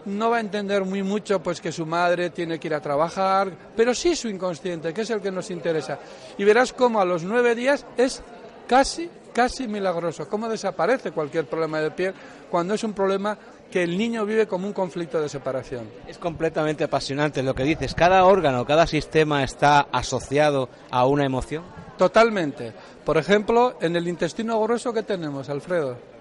no 0.05 0.29
va 0.29 0.37
a 0.37 0.39
entender 0.39 0.83
muy 0.85 1.03
mucho 1.03 1.41
pues 1.41 1.61
que 1.61 1.71
su 1.71 1.85
madre 1.85 2.29
tiene 2.29 2.59
que 2.59 2.67
ir 2.67 2.73
a 2.73 2.81
trabajar, 2.81 3.51
pero 3.75 3.93
sí 3.93 4.15
su 4.15 4.27
inconsciente, 4.29 4.93
que 4.93 5.01
es 5.01 5.09
el 5.09 5.21
que 5.21 5.31
nos 5.31 5.49
interesa. 5.51 5.99
Y 6.37 6.43
verás 6.43 6.73
cómo 6.73 6.99
a 6.99 7.05
los 7.05 7.23
nueve 7.23 7.55
días 7.55 7.85
es 7.97 8.21
casi, 8.67 9.09
casi 9.33 9.67
milagroso, 9.67 10.27
cómo 10.29 10.49
desaparece 10.49 11.11
cualquier 11.11 11.45
problema 11.45 11.79
de 11.79 11.91
piel 11.91 12.13
cuando 12.49 12.73
es 12.73 12.83
un 12.83 12.93
problema 12.93 13.37
que 13.71 13.83
el 13.83 13.97
niño 13.97 14.25
vive 14.25 14.47
como 14.47 14.67
un 14.67 14.73
conflicto 14.73 15.19
de 15.19 15.27
separación. 15.27 15.89
Es 16.07 16.17
completamente 16.17 16.83
apasionante 16.83 17.43
lo 17.43 17.55
que 17.55 17.63
dices. 17.63 17.95
¿Cada 17.95 18.23
órgano, 18.25 18.65
cada 18.65 18.87
sistema 18.87 19.43
está 19.43 19.81
asociado 19.91 20.69
a 20.91 21.05
una 21.05 21.25
emoción? 21.25 21.63
Totalmente. 21.97 22.73
Por 23.03 23.17
ejemplo, 23.17 23.77
en 23.81 23.95
el 23.95 24.07
intestino 24.07 24.61
grueso 24.61 24.93
que 24.93 25.03
tenemos, 25.03 25.49
Alfredo. 25.49 26.14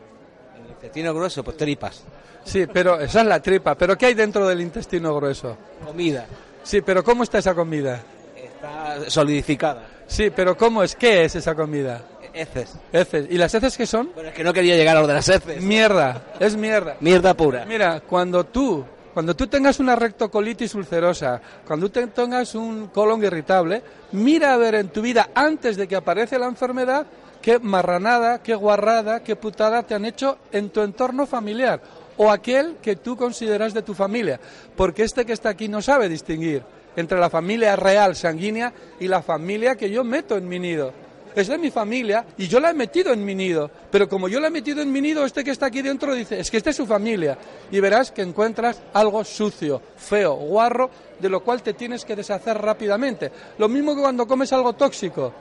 Intestino 0.85 1.15
grueso, 1.15 1.43
pues 1.43 1.57
tripas. 1.57 2.03
Sí, 2.45 2.67
pero 2.71 3.01
esa 3.01 3.23
es 3.23 3.27
la 3.27 3.41
tripa. 3.41 3.75
¿Pero 3.75 3.97
qué 3.97 4.07
hay 4.07 4.15
dentro 4.15 4.47
del 4.47 4.61
intestino 4.61 5.15
grueso? 5.17 5.57
Comida. 5.83 6.27
Sí, 6.63 6.83
pero 6.83 7.03
¿cómo 7.03 7.23
está 7.23 7.39
esa 7.39 7.55
comida? 7.55 8.03
Está 8.37 9.09
solidificada. 9.11 9.87
Sí, 10.07 10.29
pero 10.29 10.55
¿cómo 10.57 10.83
es? 10.83 10.95
¿Qué 10.95 11.25
es 11.25 11.37
esa 11.37 11.55
comida? 11.55 12.03
Heces. 12.35 12.75
Heces. 12.93 13.27
¿Y 13.31 13.39
las 13.39 13.55
heces 13.55 13.77
qué 13.79 13.87
son? 13.87 14.11
Bueno, 14.15 14.29
es 14.29 14.35
que 14.35 14.45
no 14.45 14.53
quería 14.53 14.77
llegar 14.77 14.97
a 14.99 15.01
lo 15.01 15.07
de 15.07 15.15
las 15.15 15.29
heces. 15.29 15.63
Mierda, 15.63 16.23
es 16.39 16.55
mierda. 16.55 16.97
Mierda 17.01 17.33
pura. 17.33 17.65
Mira, 17.65 18.01
cuando 18.01 18.45
tú 18.45 18.85
Cuando 19.15 19.35
tú 19.37 19.47
tengas 19.47 19.79
una 19.79 19.95
rectocolitis 19.95 20.75
ulcerosa, 20.75 21.41
cuando 21.65 21.89
tú 21.89 22.09
tengas 22.09 22.57
un 22.57 22.89
colon 22.89 23.23
irritable, 23.23 23.81
mira 24.11 24.53
a 24.53 24.57
ver 24.57 24.75
en 24.75 24.89
tu 24.89 25.01
vida, 25.03 25.31
antes 25.33 25.77
de 25.77 25.87
que 25.87 25.95
aparece 25.95 26.37
la 26.37 26.47
enfermedad, 26.47 27.07
qué 27.45 27.59
marranada, 27.59 28.43
qué 28.43 28.55
guarrada, 28.55 29.23
qué 29.23 29.37
putada 29.37 29.83
te 29.83 29.93
han 29.93 30.07
hecho 30.07 30.39
en 30.51 30.71
tu 30.71 30.81
entorno 30.81 31.27
familiar 31.27 31.79
o 32.17 32.31
aquel 32.31 32.77
que 32.81 32.97
tú 32.97 33.19
consideras 33.19 33.75
de 33.75 33.83
tu 33.83 33.93
familia, 33.93 34.41
porque 34.75 35.03
este 35.03 35.27
que 35.27 35.35
está 35.35 35.51
aquí 35.51 35.69
no 35.69 35.83
sabe 35.83 36.09
distinguir 36.09 36.63
entre 36.97 37.21
la 37.21 37.29
familia 37.29 37.77
real 37.77 38.17
sanguínea 38.17 38.73
y 38.99 39.09
la 39.09 39.21
familia 39.21 39.77
que 39.77 39.91
yo 39.91 40.05
meto 40.05 40.39
en 40.39 40.49
mi 40.49 40.59
nido. 40.59 40.95
Es 41.35 41.49
de 41.49 41.59
mi 41.59 41.71
familia 41.71 42.25
y 42.39 42.49
yo 42.49 42.61
la 42.61 42.71
he 42.71 42.75
metido 42.75 43.13
en 43.13 43.23
mi 43.23 43.35
nido, 43.35 43.71
pero 43.91 44.09
como 44.09 44.27
yo 44.27 44.41
la 44.41 44.47
he 44.47 44.51
metido 44.51 44.81
en 44.81 44.91
mi 44.91 45.03
nido, 45.03 45.27
este 45.27 45.45
que 45.45 45.51
está 45.51 45.67
aquí 45.67 45.83
dentro 45.83 46.15
dice, 46.15 46.41
es 46.41 46.51
que 46.51 46.57
esta 46.57 46.71
es 46.71 46.77
su 46.77 46.87
familia 46.87 47.37
y 47.71 47.79
verás 47.79 48.11
que 48.11 48.23
encuentras 48.23 48.81
algo 48.95 49.23
sucio, 49.23 49.83
feo, 49.99 50.35
guarro, 50.35 50.89
de 51.21 51.29
lo 51.29 51.45
cual 51.45 51.63
te 51.63 51.75
tienes 51.75 52.07
que 52.07 52.17
deshacer 52.17 52.57
rápidamente. 52.57 53.31
Lo 53.59 53.69
mismo 53.69 53.95
que 53.95 54.01
cuando 54.01 54.27
comes 54.27 54.51
algo 54.55 54.73
tóxico. 54.73 55.35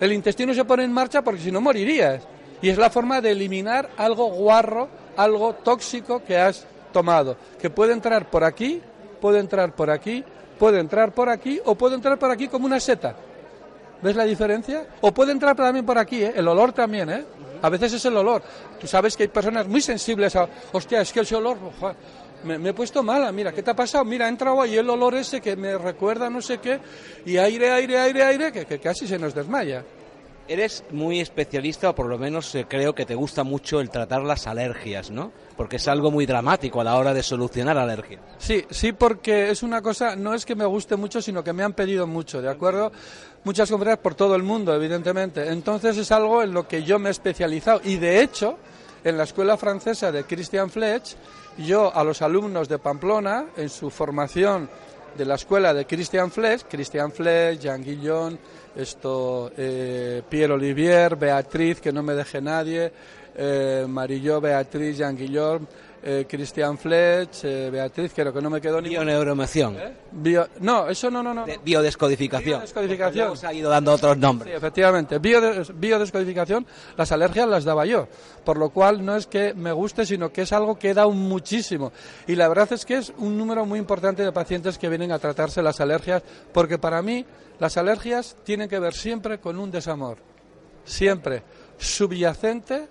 El 0.00 0.12
intestino 0.12 0.54
se 0.54 0.64
pone 0.64 0.84
en 0.84 0.92
marcha 0.92 1.22
porque 1.22 1.40
si 1.40 1.52
no 1.52 1.60
morirías. 1.60 2.22
Y 2.62 2.68
es 2.68 2.78
la 2.78 2.90
forma 2.90 3.20
de 3.20 3.32
eliminar 3.32 3.90
algo 3.96 4.26
guarro, 4.26 4.88
algo 5.16 5.54
tóxico 5.54 6.22
que 6.24 6.36
has 6.36 6.66
tomado, 6.92 7.36
que 7.60 7.70
puede 7.70 7.92
entrar 7.92 8.30
por 8.30 8.44
aquí, 8.44 8.80
puede 9.20 9.38
entrar 9.38 9.74
por 9.74 9.90
aquí, 9.90 10.24
puede 10.58 10.80
entrar 10.80 11.12
por 11.12 11.28
aquí 11.28 11.60
o 11.64 11.74
puede 11.74 11.96
entrar 11.96 12.18
por 12.18 12.30
aquí 12.30 12.48
como 12.48 12.66
una 12.66 12.80
seta. 12.80 13.14
¿Ves 14.00 14.16
la 14.16 14.24
diferencia? 14.24 14.86
O 15.00 15.12
puede 15.12 15.32
entrar 15.32 15.56
también 15.56 15.84
por 15.84 15.98
aquí, 15.98 16.22
¿eh? 16.22 16.32
el 16.36 16.46
olor 16.46 16.72
también, 16.72 17.10
¿eh? 17.10 17.24
A 17.62 17.70
veces 17.70 17.94
es 17.94 18.04
el 18.04 18.16
olor. 18.16 18.42
Tú 18.78 18.86
sabes 18.86 19.16
que 19.16 19.22
hay 19.22 19.28
personas 19.28 19.66
muy 19.66 19.80
sensibles 19.80 20.36
a, 20.36 20.46
hostia, 20.72 21.00
es 21.00 21.12
que 21.12 21.20
ese 21.20 21.34
olor, 21.34 21.56
me, 22.44 22.68
he 22.68 22.72
puesto 22.72 23.02
mala, 23.02 23.32
mira, 23.32 23.52
¿qué 23.52 23.62
te 23.62 23.70
ha 23.70 23.76
pasado? 23.76 24.04
Mira, 24.04 24.26
ha 24.26 24.28
entrado 24.28 24.60
ahí 24.60 24.76
el 24.76 24.88
olor 24.88 25.14
ese 25.14 25.40
que 25.40 25.56
me 25.56 25.76
recuerda 25.78 26.30
no 26.30 26.40
sé 26.40 26.58
qué, 26.58 26.78
y 27.26 27.36
aire, 27.36 27.70
aire, 27.70 27.98
aire, 27.98 28.22
aire, 28.22 28.52
que, 28.52 28.66
que 28.66 28.78
casi 28.78 29.06
se 29.06 29.18
nos 29.18 29.34
desmaya. 29.34 29.84
Eres 30.46 30.84
muy 30.90 31.20
especialista, 31.20 31.88
o 31.88 31.94
por 31.94 32.04
lo 32.04 32.18
menos 32.18 32.54
eh, 32.54 32.66
creo 32.68 32.94
que 32.94 33.06
te 33.06 33.14
gusta 33.14 33.44
mucho 33.44 33.80
el 33.80 33.88
tratar 33.88 34.22
las 34.22 34.46
alergias, 34.46 35.10
¿no? 35.10 35.32
Porque 35.56 35.76
es 35.76 35.88
algo 35.88 36.10
muy 36.10 36.26
dramático 36.26 36.82
a 36.82 36.84
la 36.84 36.96
hora 36.96 37.14
de 37.14 37.22
solucionar 37.22 37.78
alergias. 37.78 38.20
Sí, 38.36 38.62
sí, 38.68 38.92
porque 38.92 39.50
es 39.50 39.62
una 39.62 39.80
cosa, 39.80 40.16
no 40.16 40.34
es 40.34 40.44
que 40.44 40.54
me 40.54 40.66
guste 40.66 40.96
mucho, 40.96 41.22
sino 41.22 41.42
que 41.42 41.54
me 41.54 41.62
han 41.62 41.72
pedido 41.72 42.06
mucho, 42.06 42.42
¿de 42.42 42.50
acuerdo? 42.50 42.92
Muchas 43.44 43.70
conferencias 43.70 44.02
por 44.02 44.14
todo 44.14 44.34
el 44.34 44.42
mundo, 44.42 44.74
evidentemente. 44.74 45.48
Entonces 45.48 45.96
es 45.96 46.12
algo 46.12 46.42
en 46.42 46.52
lo 46.52 46.68
que 46.68 46.82
yo 46.82 46.98
me 46.98 47.08
he 47.08 47.12
especializado. 47.12 47.80
Y 47.82 47.96
de 47.96 48.20
hecho, 48.20 48.58
en 49.04 49.18
la 49.18 49.24
escuela 49.24 49.56
francesa 49.56 50.10
de 50.10 50.24
Christian 50.24 50.70
Fletch, 50.70 51.14
yo 51.58 51.94
a 51.94 52.02
los 52.02 52.22
alumnos 52.22 52.68
de 52.68 52.78
Pamplona, 52.78 53.46
en 53.56 53.68
su 53.68 53.90
formación 53.90 54.68
de 55.16 55.24
la 55.24 55.34
escuela 55.34 55.72
de 55.74 55.86
Christian 55.86 56.30
Fletch, 56.30 56.64
Christian 56.68 57.12
Fletch, 57.12 57.60
Jean 57.60 57.84
Guillon, 57.84 58.38
esto 58.74 59.52
eh, 59.56 60.22
Pierre 60.28 60.54
Olivier, 60.54 61.16
Beatriz, 61.16 61.80
que 61.80 61.92
no 61.92 62.02
me 62.02 62.14
deje 62.14 62.40
nadie, 62.40 62.90
eh, 63.36 63.84
Marillo, 63.88 64.40
Beatriz, 64.40 64.96
Jean 64.96 65.16
Guillaume, 65.16 65.66
eh, 66.06 66.26
Christian 66.28 66.76
Fletch, 66.76 67.44
eh, 67.44 67.70
Beatriz, 67.70 68.12
creo 68.14 68.30
que 68.30 68.42
no 68.42 68.50
me 68.50 68.60
quedó 68.60 68.78
ni. 68.78 68.90
Bioneuromoción. 68.90 69.76
¿Eh? 69.78 70.46
no, 70.60 70.86
eso 70.86 71.10
no, 71.10 71.22
no, 71.22 71.32
no. 71.32 71.46
biodescodificación. 71.64 72.58
Biodescodificación. 72.60 73.36
Se 73.38 73.46
ha 73.46 73.52
ido 73.54 73.70
dando 73.70 73.92
otros 73.92 74.18
nombres. 74.18 74.52
Sí, 74.52 74.56
efectivamente. 74.56 75.18
biodescodificación, 75.18 76.66
las 76.98 77.10
alergias 77.10 77.48
las 77.48 77.64
daba 77.64 77.86
yo. 77.86 78.06
Por 78.44 78.58
lo 78.58 78.68
cual 78.68 79.02
no 79.02 79.16
es 79.16 79.26
que 79.26 79.54
me 79.54 79.72
guste, 79.72 80.04
sino 80.04 80.30
que 80.30 80.42
es 80.42 80.52
algo 80.52 80.78
que 80.78 80.90
he 80.90 80.94
dado 80.94 81.10
muchísimo. 81.10 81.90
Y 82.26 82.36
la 82.36 82.48
verdad 82.48 82.70
es 82.74 82.84
que 82.84 82.98
es 82.98 83.10
un 83.16 83.38
número 83.38 83.64
muy 83.64 83.78
importante 83.78 84.22
de 84.22 84.32
pacientes 84.32 84.76
que 84.76 84.90
vienen 84.90 85.10
a 85.10 85.18
tratarse 85.18 85.62
las 85.62 85.80
alergias, 85.80 86.22
porque 86.52 86.76
para 86.76 87.00
mí 87.00 87.24
las 87.58 87.78
alergias 87.78 88.36
tienen 88.44 88.68
que 88.68 88.78
ver 88.78 88.92
siempre 88.92 89.38
con 89.38 89.58
un 89.58 89.70
desamor. 89.70 90.18
Siempre. 90.84 91.42
Subyacente, 91.78 92.88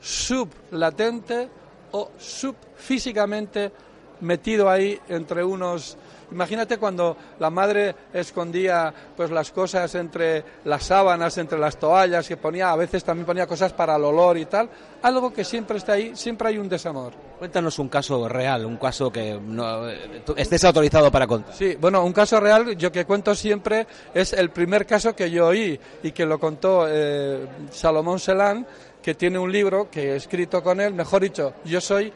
sublatente 0.00 1.48
o 1.92 2.10
subfísicamente 2.18 3.72
metido 4.20 4.68
ahí 4.68 4.98
entre 5.08 5.44
unos 5.44 5.96
Imagínate 6.30 6.76
cuando 6.76 7.16
la 7.38 7.48
madre 7.48 7.94
escondía 8.12 8.92
pues 9.16 9.30
las 9.30 9.50
cosas 9.50 9.94
entre 9.94 10.44
las 10.64 10.84
sábanas, 10.84 11.38
entre 11.38 11.58
las 11.58 11.78
toallas, 11.78 12.28
que 12.28 12.36
ponía, 12.36 12.70
a 12.70 12.76
veces 12.76 13.02
también 13.02 13.24
ponía 13.24 13.46
cosas 13.46 13.72
para 13.72 13.96
el 13.96 14.04
olor 14.04 14.36
y 14.36 14.44
tal, 14.44 14.68
algo 15.02 15.32
que 15.32 15.42
siempre 15.42 15.78
está 15.78 15.92
ahí, 15.92 16.14
siempre 16.14 16.48
hay 16.48 16.58
un 16.58 16.68
desamor. 16.68 17.14
Cuéntanos 17.38 17.78
un 17.78 17.88
caso 17.88 18.28
real, 18.28 18.66
un 18.66 18.76
caso 18.76 19.10
que 19.10 19.40
no, 19.40 19.88
estés 20.36 20.64
autorizado 20.64 21.10
para 21.10 21.26
contar. 21.26 21.54
Sí, 21.54 21.76
bueno, 21.80 22.04
un 22.04 22.12
caso 22.12 22.40
real, 22.40 22.76
yo 22.76 22.92
que 22.92 23.06
cuento 23.06 23.34
siempre, 23.34 23.86
es 24.12 24.32
el 24.34 24.50
primer 24.50 24.86
caso 24.86 25.14
que 25.14 25.30
yo 25.30 25.46
oí 25.46 25.80
y 26.02 26.12
que 26.12 26.26
lo 26.26 26.38
contó 26.38 26.86
eh, 26.88 27.46
Salomón 27.70 28.18
Selán, 28.18 28.66
que 29.08 29.14
tiene 29.14 29.38
un 29.38 29.50
libro 29.50 29.88
que 29.90 30.12
he 30.12 30.16
escrito 30.16 30.62
con 30.62 30.82
él, 30.82 30.92
mejor 30.92 31.22
dicho, 31.22 31.54
yo 31.64 31.80
soy 31.80 32.12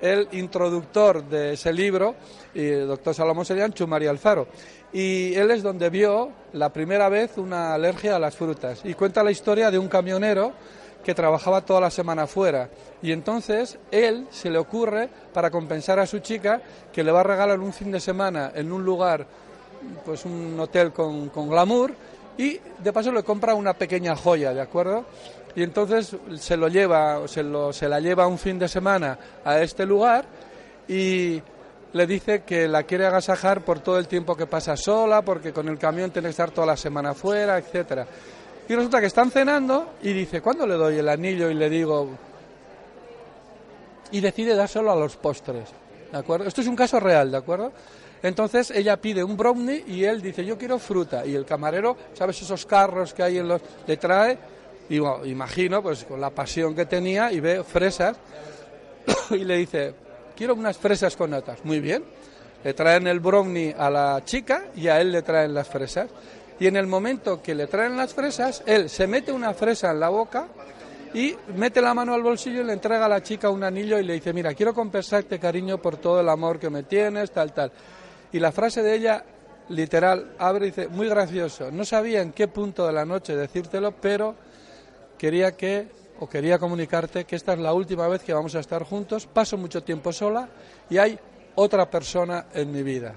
el 0.00 0.28
introductor 0.30 1.24
de 1.24 1.54
ese 1.54 1.72
libro, 1.72 2.14
y 2.54 2.64
el 2.68 2.86
doctor 2.86 3.16
Salomón 3.16 3.44
Serian, 3.44 3.74
María 3.88 4.10
Alfaro. 4.10 4.46
Y 4.92 5.34
él 5.34 5.50
es 5.50 5.64
donde 5.64 5.90
vio 5.90 6.30
la 6.52 6.72
primera 6.72 7.08
vez 7.08 7.36
una 7.36 7.74
alergia 7.74 8.14
a 8.14 8.20
las 8.20 8.36
frutas. 8.36 8.82
Y 8.84 8.94
cuenta 8.94 9.24
la 9.24 9.32
historia 9.32 9.72
de 9.72 9.78
un 9.80 9.88
camionero 9.88 10.52
que 11.02 11.16
trabajaba 11.16 11.62
toda 11.62 11.80
la 11.80 11.90
semana 11.90 12.28
fuera. 12.28 12.70
Y 13.02 13.10
entonces 13.10 13.76
él 13.90 14.28
se 14.30 14.48
le 14.48 14.58
ocurre, 14.58 15.08
para 15.32 15.50
compensar 15.50 15.98
a 15.98 16.06
su 16.06 16.20
chica, 16.20 16.62
que 16.92 17.02
le 17.02 17.10
va 17.10 17.22
a 17.22 17.24
regalar 17.24 17.58
un 17.58 17.72
fin 17.72 17.90
de 17.90 17.98
semana 17.98 18.52
en 18.54 18.70
un 18.70 18.84
lugar, 18.84 19.26
pues 20.04 20.24
un 20.24 20.56
hotel 20.60 20.92
con, 20.92 21.28
con 21.28 21.48
glamour, 21.48 21.92
y 22.38 22.60
de 22.78 22.92
paso 22.92 23.12
le 23.12 23.22
compra 23.22 23.54
una 23.54 23.74
pequeña 23.74 24.14
joya, 24.16 24.52
¿de 24.52 24.60
acuerdo? 24.60 25.04
y 25.56 25.62
entonces 25.62 26.14
se 26.38 26.56
lo 26.56 26.68
lleva, 26.68 27.26
se, 27.26 27.42
lo, 27.42 27.72
se 27.72 27.88
la 27.88 27.98
lleva 27.98 28.26
un 28.26 28.38
fin 28.38 28.58
de 28.58 28.68
semana 28.68 29.18
a 29.42 29.62
este 29.62 29.86
lugar 29.86 30.26
y 30.86 31.40
le 31.94 32.06
dice 32.06 32.42
que 32.42 32.68
la 32.68 32.82
quiere 32.82 33.06
agasajar 33.06 33.62
por 33.62 33.80
todo 33.80 33.98
el 33.98 34.06
tiempo 34.06 34.36
que 34.36 34.46
pasa 34.46 34.76
sola, 34.76 35.22
porque 35.22 35.54
con 35.54 35.66
el 35.68 35.78
camión 35.78 36.10
tiene 36.10 36.28
que 36.28 36.32
estar 36.32 36.50
toda 36.50 36.66
la 36.66 36.76
semana 36.76 37.14
fuera, 37.14 37.56
etcétera. 37.56 38.06
Y 38.68 38.74
resulta 38.74 39.00
que 39.00 39.06
están 39.06 39.30
cenando 39.30 39.94
y 40.02 40.12
dice, 40.12 40.42
¿cuándo 40.42 40.66
le 40.66 40.74
doy 40.74 40.98
el 40.98 41.08
anillo? 41.08 41.50
Y 41.50 41.54
le 41.54 41.70
digo... 41.70 42.10
Y 44.12 44.20
decide 44.20 44.54
dárselo 44.54 44.92
a 44.92 44.96
los 44.96 45.16
postres, 45.16 45.70
¿de 46.12 46.18
acuerdo? 46.18 46.46
Esto 46.46 46.60
es 46.60 46.66
un 46.66 46.76
caso 46.76 47.00
real, 47.00 47.30
¿de 47.30 47.38
acuerdo? 47.38 47.72
Entonces 48.22 48.70
ella 48.70 48.96
pide 48.96 49.22
un 49.22 49.36
brownie 49.36 49.84
y 49.86 50.04
él 50.04 50.22
dice, 50.22 50.44
yo 50.44 50.58
quiero 50.58 50.78
fruta. 50.78 51.24
Y 51.26 51.34
el 51.34 51.44
camarero, 51.44 51.96
¿sabes 52.14 52.40
esos 52.42 52.66
carros 52.66 53.14
que 53.14 53.22
hay 53.22 53.38
en 53.38 53.48
los... 53.48 53.60
le 53.86 53.96
trae 53.96 54.38
y 54.88 54.96
imagino, 55.28 55.82
pues 55.82 56.04
con 56.04 56.20
la 56.20 56.30
pasión 56.30 56.74
que 56.74 56.86
tenía, 56.86 57.32
y 57.32 57.40
ve 57.40 57.64
fresas 57.64 58.16
y 59.30 59.44
le 59.44 59.56
dice, 59.56 59.94
quiero 60.36 60.54
unas 60.54 60.76
fresas 60.76 61.16
con 61.16 61.30
natas. 61.30 61.64
Muy 61.64 61.80
bien. 61.80 62.04
Le 62.62 62.74
traen 62.74 63.06
el 63.06 63.20
brownie 63.20 63.74
a 63.76 63.90
la 63.90 64.22
chica 64.24 64.66
y 64.74 64.88
a 64.88 65.00
él 65.00 65.12
le 65.12 65.22
traen 65.22 65.54
las 65.54 65.68
fresas. 65.68 66.08
Y 66.58 66.66
en 66.66 66.76
el 66.76 66.86
momento 66.86 67.42
que 67.42 67.54
le 67.54 67.66
traen 67.66 67.96
las 67.96 68.14
fresas, 68.14 68.62
él 68.66 68.88
se 68.88 69.06
mete 69.06 69.30
una 69.30 69.52
fresa 69.52 69.90
en 69.90 70.00
la 70.00 70.08
boca 70.08 70.48
y 71.12 71.36
mete 71.54 71.80
la 71.80 71.94
mano 71.94 72.14
al 72.14 72.22
bolsillo 72.22 72.62
y 72.62 72.64
le 72.64 72.72
entrega 72.72 73.06
a 73.06 73.08
la 73.08 73.22
chica 73.22 73.50
un 73.50 73.62
anillo 73.62 73.98
y 73.98 74.04
le 74.04 74.14
dice, 74.14 74.32
mira, 74.32 74.54
quiero 74.54 74.74
compensarte 74.74 75.38
cariño 75.38 75.78
por 75.78 75.96
todo 75.98 76.20
el 76.20 76.28
amor 76.28 76.58
que 76.58 76.70
me 76.70 76.82
tienes, 76.84 77.30
tal, 77.30 77.52
tal. 77.52 77.70
Y 78.36 78.38
la 78.38 78.52
frase 78.52 78.82
de 78.82 78.94
ella, 78.94 79.24
literal, 79.70 80.34
abre 80.38 80.66
y 80.66 80.68
dice, 80.68 80.88
muy 80.88 81.08
gracioso. 81.08 81.70
No 81.70 81.86
sabía 81.86 82.20
en 82.20 82.32
qué 82.32 82.48
punto 82.48 82.86
de 82.86 82.92
la 82.92 83.06
noche 83.06 83.34
decírtelo, 83.34 83.92
pero 83.92 84.34
quería 85.16 85.56
que 85.56 85.88
o 86.20 86.28
quería 86.28 86.58
comunicarte 86.58 87.24
que 87.24 87.34
esta 87.34 87.54
es 87.54 87.60
la 87.60 87.72
última 87.72 88.06
vez 88.08 88.22
que 88.22 88.34
vamos 88.34 88.54
a 88.54 88.60
estar 88.60 88.82
juntos, 88.82 89.26
paso 89.26 89.56
mucho 89.56 89.82
tiempo 89.82 90.12
sola 90.12 90.50
y 90.90 90.98
hay 90.98 91.18
otra 91.54 91.90
persona 91.90 92.48
en 92.52 92.70
mi 92.70 92.82
vida. 92.82 93.14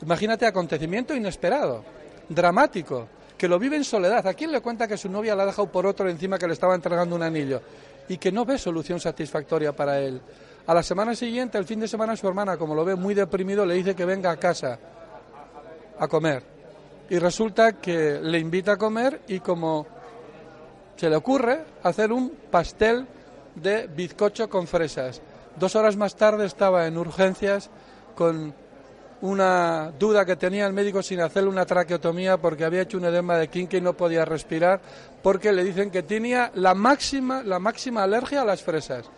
Imagínate 0.00 0.46
acontecimiento 0.46 1.14
inesperado, 1.14 1.84
dramático, 2.26 3.08
que 3.36 3.46
lo 3.46 3.58
vive 3.58 3.76
en 3.76 3.84
soledad. 3.84 4.26
¿A 4.26 4.32
quién 4.32 4.52
le 4.52 4.62
cuenta 4.62 4.88
que 4.88 4.96
su 4.96 5.10
novia 5.10 5.36
la 5.36 5.42
ha 5.42 5.46
dejado 5.46 5.70
por 5.70 5.84
otro 5.84 6.08
encima 6.08 6.38
que 6.38 6.46
le 6.46 6.54
estaba 6.54 6.74
entregando 6.74 7.14
un 7.14 7.22
anillo? 7.22 7.60
Y 8.08 8.16
que 8.16 8.32
no 8.32 8.46
ve 8.46 8.56
solución 8.56 9.00
satisfactoria 9.00 9.76
para 9.76 10.00
él. 10.00 10.18
A 10.70 10.74
la 10.74 10.84
semana 10.84 11.16
siguiente, 11.16 11.58
el 11.58 11.64
fin 11.64 11.80
de 11.80 11.88
semana, 11.88 12.14
su 12.14 12.28
hermana, 12.28 12.56
como 12.56 12.76
lo 12.76 12.84
ve 12.84 12.94
muy 12.94 13.12
deprimido, 13.12 13.66
le 13.66 13.74
dice 13.74 13.96
que 13.96 14.04
venga 14.04 14.30
a 14.30 14.36
casa 14.36 14.78
a 15.98 16.06
comer. 16.06 16.44
Y 17.08 17.18
resulta 17.18 17.72
que 17.72 18.20
le 18.22 18.38
invita 18.38 18.74
a 18.74 18.76
comer 18.76 19.22
y 19.26 19.40
como 19.40 19.84
se 20.94 21.10
le 21.10 21.16
ocurre 21.16 21.64
hacer 21.82 22.12
un 22.12 22.30
pastel 22.52 23.04
de 23.56 23.88
bizcocho 23.88 24.48
con 24.48 24.68
fresas. 24.68 25.20
Dos 25.56 25.74
horas 25.74 25.96
más 25.96 26.14
tarde 26.14 26.46
estaba 26.46 26.86
en 26.86 26.98
urgencias 26.98 27.68
con 28.14 28.54
una 29.22 29.90
duda 29.98 30.24
que 30.24 30.36
tenía 30.36 30.68
el 30.68 30.72
médico 30.72 31.02
sin 31.02 31.18
hacerle 31.18 31.48
una 31.48 31.66
traqueotomía 31.66 32.36
porque 32.36 32.64
había 32.64 32.82
hecho 32.82 32.96
un 32.96 33.06
edema 33.06 33.38
de 33.38 33.48
quinque 33.48 33.78
y 33.78 33.80
no 33.80 33.94
podía 33.94 34.24
respirar 34.24 34.80
porque 35.20 35.50
le 35.50 35.64
dicen 35.64 35.90
que 35.90 36.04
tenía 36.04 36.52
la 36.54 36.76
máxima, 36.76 37.42
la 37.42 37.58
máxima 37.58 38.04
alergia 38.04 38.42
a 38.42 38.44
las 38.44 38.62
fresas. 38.62 39.10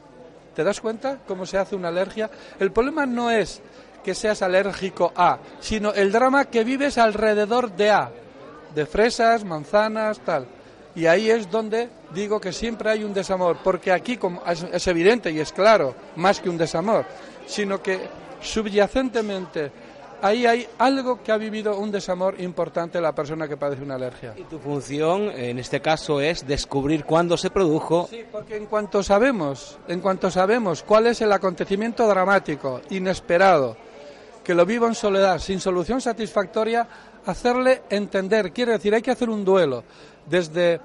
¿Te 0.55 0.65
das 0.65 0.81
cuenta 0.81 1.19
cómo 1.27 1.47
se 1.47 1.59
hace 1.59 1.75
una 1.75 1.89
alergia? 1.89 2.31
El 2.59 2.73
problema 2.73 3.07
no 3.07 3.31
es 3.31 3.63
que 4.05 4.15
seas 4.15 4.43
alérgico 4.43 5.13
a, 5.17 5.39
sino 5.61 5.93
el 5.93 6.13
drama 6.13 6.47
que 6.47 6.65
vives 6.65 6.99
alrededor 6.99 7.73
de 7.73 7.91
A, 7.91 8.11
de 8.75 8.87
fresas, 8.87 9.45
manzanas, 9.45 10.21
tal. 10.21 10.47
Y 10.95 11.07
ahí 11.07 11.31
es 11.31 11.51
donde 11.51 11.89
digo 12.13 12.41
que 12.41 12.53
siempre 12.53 12.91
hay 12.91 13.05
un 13.05 13.15
desamor, 13.15 13.59
porque 13.65 13.93
aquí 13.93 14.17
como 14.17 14.43
es 14.45 14.87
evidente 14.87 15.31
y 15.31 15.41
es 15.41 15.53
claro, 15.53 15.95
más 16.17 16.41
que 16.41 16.51
un 16.51 16.59
desamor, 16.59 17.07
sino 17.47 17.83
que 17.83 18.01
subyacentemente 18.43 19.71
ahí 20.23 20.47
hay 20.47 20.67
algo 20.79 21.23
que 21.23 21.33
ha 21.33 21.37
vivido 21.37 21.77
un 21.77 21.91
desamor 21.91 22.41
importante 22.41 23.01
la 23.01 23.15
persona 23.15 23.47
que 23.47 23.57
padece 23.57 23.83
una 23.83 23.97
alergia. 23.97 24.35
Y 24.37 24.45
tu 24.45 24.59
función, 24.59 25.31
en 25.31 25.59
este 25.59 25.81
caso, 25.81 26.21
es 26.21 26.47
descubrir 26.47 27.05
cuándo 27.05 27.37
se 27.37 27.51
produjo. 27.51 28.07
Sí, 28.09 28.25
porque 28.31 28.57
en 28.57 28.67
cuanto 28.67 29.03
sabemos, 29.03 29.79
en 29.89 30.01
cuanto 30.01 30.31
sabemos 30.31 30.83
cuál 30.83 31.09
es 31.09 31.21
el 31.21 31.33
acontecimiento 31.33 32.07
dramático, 32.07 32.81
inesperado, 32.91 33.77
que 34.43 34.55
lo 34.55 34.65
vivo 34.65 34.87
en 34.87 34.95
soledad, 34.95 35.39
sin 35.39 35.61
solución 35.61 36.01
satisfactoria, 36.01 36.87
hacerle 37.27 37.83
entender. 37.91 38.53
Quiere 38.53 38.73
decir, 38.73 38.95
hay 38.95 39.03
que 39.03 39.11
hacer 39.11 39.29
un 39.29 39.45
duelo. 39.45 39.85
Desde 40.27 40.81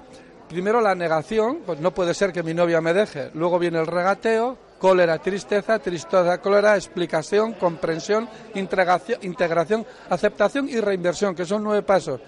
primero 0.48 0.80
la 0.80 0.94
negación, 0.94 1.60
pues 1.64 1.80
no 1.80 1.92
puede 1.92 2.14
ser 2.14 2.32
que 2.32 2.42
mi 2.42 2.54
novia 2.54 2.80
me 2.80 2.92
deje. 2.92 3.30
Luego 3.34 3.58
viene 3.58 3.78
el 3.78 3.86
regateo, 3.86 4.56
cólera, 4.78 5.18
tristeza, 5.18 5.78
tristeza, 5.78 6.38
cólera, 6.38 6.76
explicación, 6.76 7.54
comprensión, 7.54 8.28
integración, 8.54 9.86
aceptación 10.08 10.68
y 10.68 10.80
reinversión, 10.80 11.34
que 11.34 11.44
son 11.44 11.62
nueve 11.62 11.82
pasos. 11.82 12.20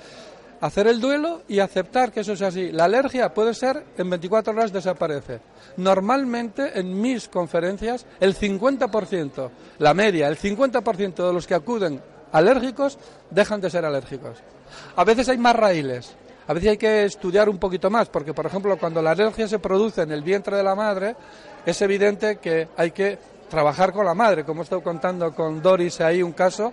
Hacer 0.60 0.88
el 0.88 1.00
duelo 1.00 1.42
y 1.48 1.60
aceptar 1.60 2.12
que 2.12 2.20
eso 2.20 2.34
es 2.34 2.42
así. 2.42 2.70
La 2.70 2.84
alergia 2.84 3.32
puede 3.32 3.54
ser 3.54 3.82
en 3.96 4.10
24 4.10 4.52
horas 4.52 4.72
desaparece. 4.72 5.40
Normalmente 5.78 6.78
en 6.78 7.00
mis 7.00 7.28
conferencias 7.28 8.04
el 8.20 8.36
50%, 8.36 9.50
la 9.78 9.94
media, 9.94 10.28
el 10.28 10.36
50% 10.36 11.26
de 11.26 11.32
los 11.32 11.46
que 11.46 11.54
acuden 11.54 12.02
alérgicos 12.32 12.98
dejan 13.30 13.60
de 13.62 13.70
ser 13.70 13.86
alérgicos. 13.86 14.38
A 14.96 15.04
veces 15.04 15.28
hay 15.28 15.38
más 15.38 15.56
raíles, 15.56 16.14
a 16.50 16.52
veces 16.52 16.70
hay 16.70 16.78
que 16.78 17.04
estudiar 17.04 17.48
un 17.48 17.58
poquito 17.58 17.90
más, 17.90 18.08
porque 18.08 18.34
por 18.34 18.44
ejemplo 18.44 18.76
cuando 18.76 19.00
la 19.00 19.12
alergia 19.12 19.46
se 19.46 19.60
produce 19.60 20.02
en 20.02 20.10
el 20.10 20.24
vientre 20.24 20.56
de 20.56 20.64
la 20.64 20.74
madre, 20.74 21.14
es 21.64 21.80
evidente 21.80 22.38
que 22.38 22.66
hay 22.76 22.90
que 22.90 23.20
trabajar 23.48 23.92
con 23.92 24.04
la 24.04 24.14
madre, 24.14 24.42
como 24.42 24.64
estado 24.64 24.82
contando 24.82 25.32
con 25.32 25.62
Doris 25.62 26.00
ahí 26.00 26.24
un 26.24 26.32
caso 26.32 26.72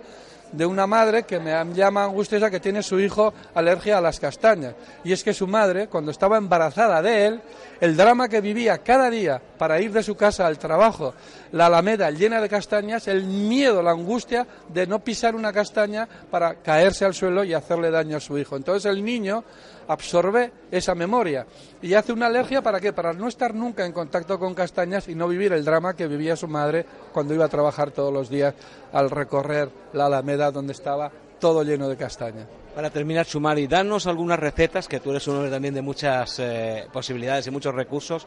de 0.50 0.66
una 0.66 0.88
madre 0.88 1.22
que 1.22 1.38
me 1.38 1.52
llama 1.74 2.02
angustiosa 2.02 2.50
que 2.50 2.58
tiene 2.58 2.82
su 2.82 2.98
hijo 2.98 3.32
alergia 3.54 3.98
a 3.98 4.00
las 4.00 4.18
castañas. 4.18 4.74
Y 5.04 5.12
es 5.12 5.22
que 5.22 5.32
su 5.32 5.46
madre, 5.46 5.86
cuando 5.86 6.10
estaba 6.10 6.38
embarazada 6.38 7.00
de 7.00 7.26
él, 7.26 7.40
el 7.80 7.96
drama 7.96 8.28
que 8.28 8.40
vivía 8.40 8.78
cada 8.78 9.08
día 9.08 9.40
para 9.58 9.80
ir 9.80 9.92
de 9.92 10.02
su 10.02 10.14
casa 10.14 10.46
al 10.46 10.58
trabajo, 10.58 11.14
la 11.52 11.66
alameda 11.66 12.10
llena 12.10 12.40
de 12.40 12.48
castañas, 12.48 13.08
el 13.08 13.24
miedo, 13.24 13.82
la 13.82 13.90
angustia 13.90 14.46
de 14.68 14.86
no 14.86 15.00
pisar 15.00 15.34
una 15.34 15.52
castaña 15.52 16.08
para 16.30 16.54
caerse 16.56 17.04
al 17.04 17.14
suelo 17.14 17.44
y 17.44 17.52
hacerle 17.52 17.90
daño 17.90 18.16
a 18.16 18.20
su 18.20 18.38
hijo. 18.38 18.56
Entonces 18.56 18.90
el 18.90 19.04
niño 19.04 19.44
absorbe 19.88 20.52
esa 20.70 20.94
memoria 20.94 21.46
y 21.82 21.94
hace 21.94 22.12
una 22.12 22.26
alergia 22.26 22.62
para 22.62 22.80
qué? 22.80 22.92
Para 22.92 23.12
no 23.12 23.26
estar 23.26 23.54
nunca 23.54 23.84
en 23.84 23.92
contacto 23.92 24.38
con 24.38 24.54
castañas 24.54 25.08
y 25.08 25.14
no 25.14 25.28
vivir 25.28 25.52
el 25.52 25.64
drama 25.64 25.94
que 25.94 26.06
vivía 26.06 26.36
su 26.36 26.46
madre 26.46 26.84
cuando 27.12 27.34
iba 27.34 27.46
a 27.46 27.48
trabajar 27.48 27.90
todos 27.90 28.12
los 28.12 28.28
días 28.28 28.54
al 28.92 29.10
recorrer 29.10 29.70
la 29.92 30.06
alameda 30.06 30.50
donde 30.50 30.72
estaba 30.72 31.10
todo 31.40 31.62
lleno 31.62 31.88
de 31.88 31.96
castañas. 31.96 32.46
Para 32.74 32.90
terminar, 32.90 33.26
Chumari, 33.26 33.66
danos 33.66 34.06
algunas 34.06 34.38
recetas, 34.38 34.86
que 34.86 35.00
tú 35.00 35.10
eres 35.10 35.26
uno 35.26 35.48
también 35.50 35.74
de 35.74 35.82
muchas 35.82 36.38
eh, 36.38 36.86
posibilidades 36.92 37.46
y 37.46 37.50
muchos 37.50 37.74
recursos, 37.74 38.26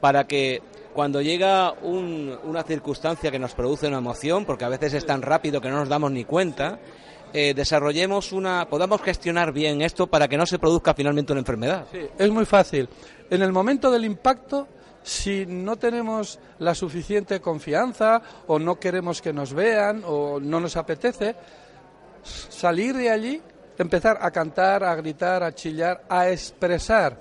para 0.00 0.26
que 0.26 0.62
cuando 0.94 1.22
llega 1.22 1.72
una 1.72 2.62
circunstancia 2.62 3.30
que 3.30 3.38
nos 3.38 3.54
produce 3.54 3.86
una 3.86 3.98
emoción, 3.98 4.44
porque 4.44 4.64
a 4.64 4.68
veces 4.68 4.94
es 4.94 5.06
tan 5.06 5.22
rápido 5.22 5.60
que 5.60 5.68
no 5.68 5.76
nos 5.76 5.88
damos 5.88 6.10
ni 6.10 6.24
cuenta, 6.24 6.78
eh, 7.32 7.54
desarrollemos 7.54 8.32
una, 8.32 8.66
podamos 8.68 9.00
gestionar 9.02 9.52
bien 9.52 9.82
esto 9.82 10.08
para 10.08 10.26
que 10.26 10.36
no 10.36 10.46
se 10.46 10.58
produzca 10.58 10.94
finalmente 10.94 11.32
una 11.32 11.40
enfermedad. 11.40 11.86
Sí, 11.92 12.00
es 12.18 12.30
muy 12.30 12.44
fácil. 12.44 12.88
En 13.30 13.42
el 13.42 13.52
momento 13.52 13.90
del 13.90 14.04
impacto, 14.04 14.66
si 15.02 15.46
no 15.46 15.76
tenemos 15.76 16.40
la 16.58 16.74
suficiente 16.74 17.40
confianza 17.40 18.20
o 18.48 18.58
no 18.58 18.80
queremos 18.80 19.22
que 19.22 19.32
nos 19.32 19.54
vean 19.54 20.02
o 20.04 20.40
no 20.40 20.58
nos 20.58 20.76
apetece, 20.76 21.36
salir 22.22 22.96
de 22.96 23.10
allí, 23.10 23.40
empezar 23.78 24.18
a 24.20 24.30
cantar, 24.32 24.82
a 24.82 24.94
gritar, 24.96 25.42
a 25.44 25.54
chillar, 25.54 26.02
a 26.08 26.28
expresar 26.28 27.16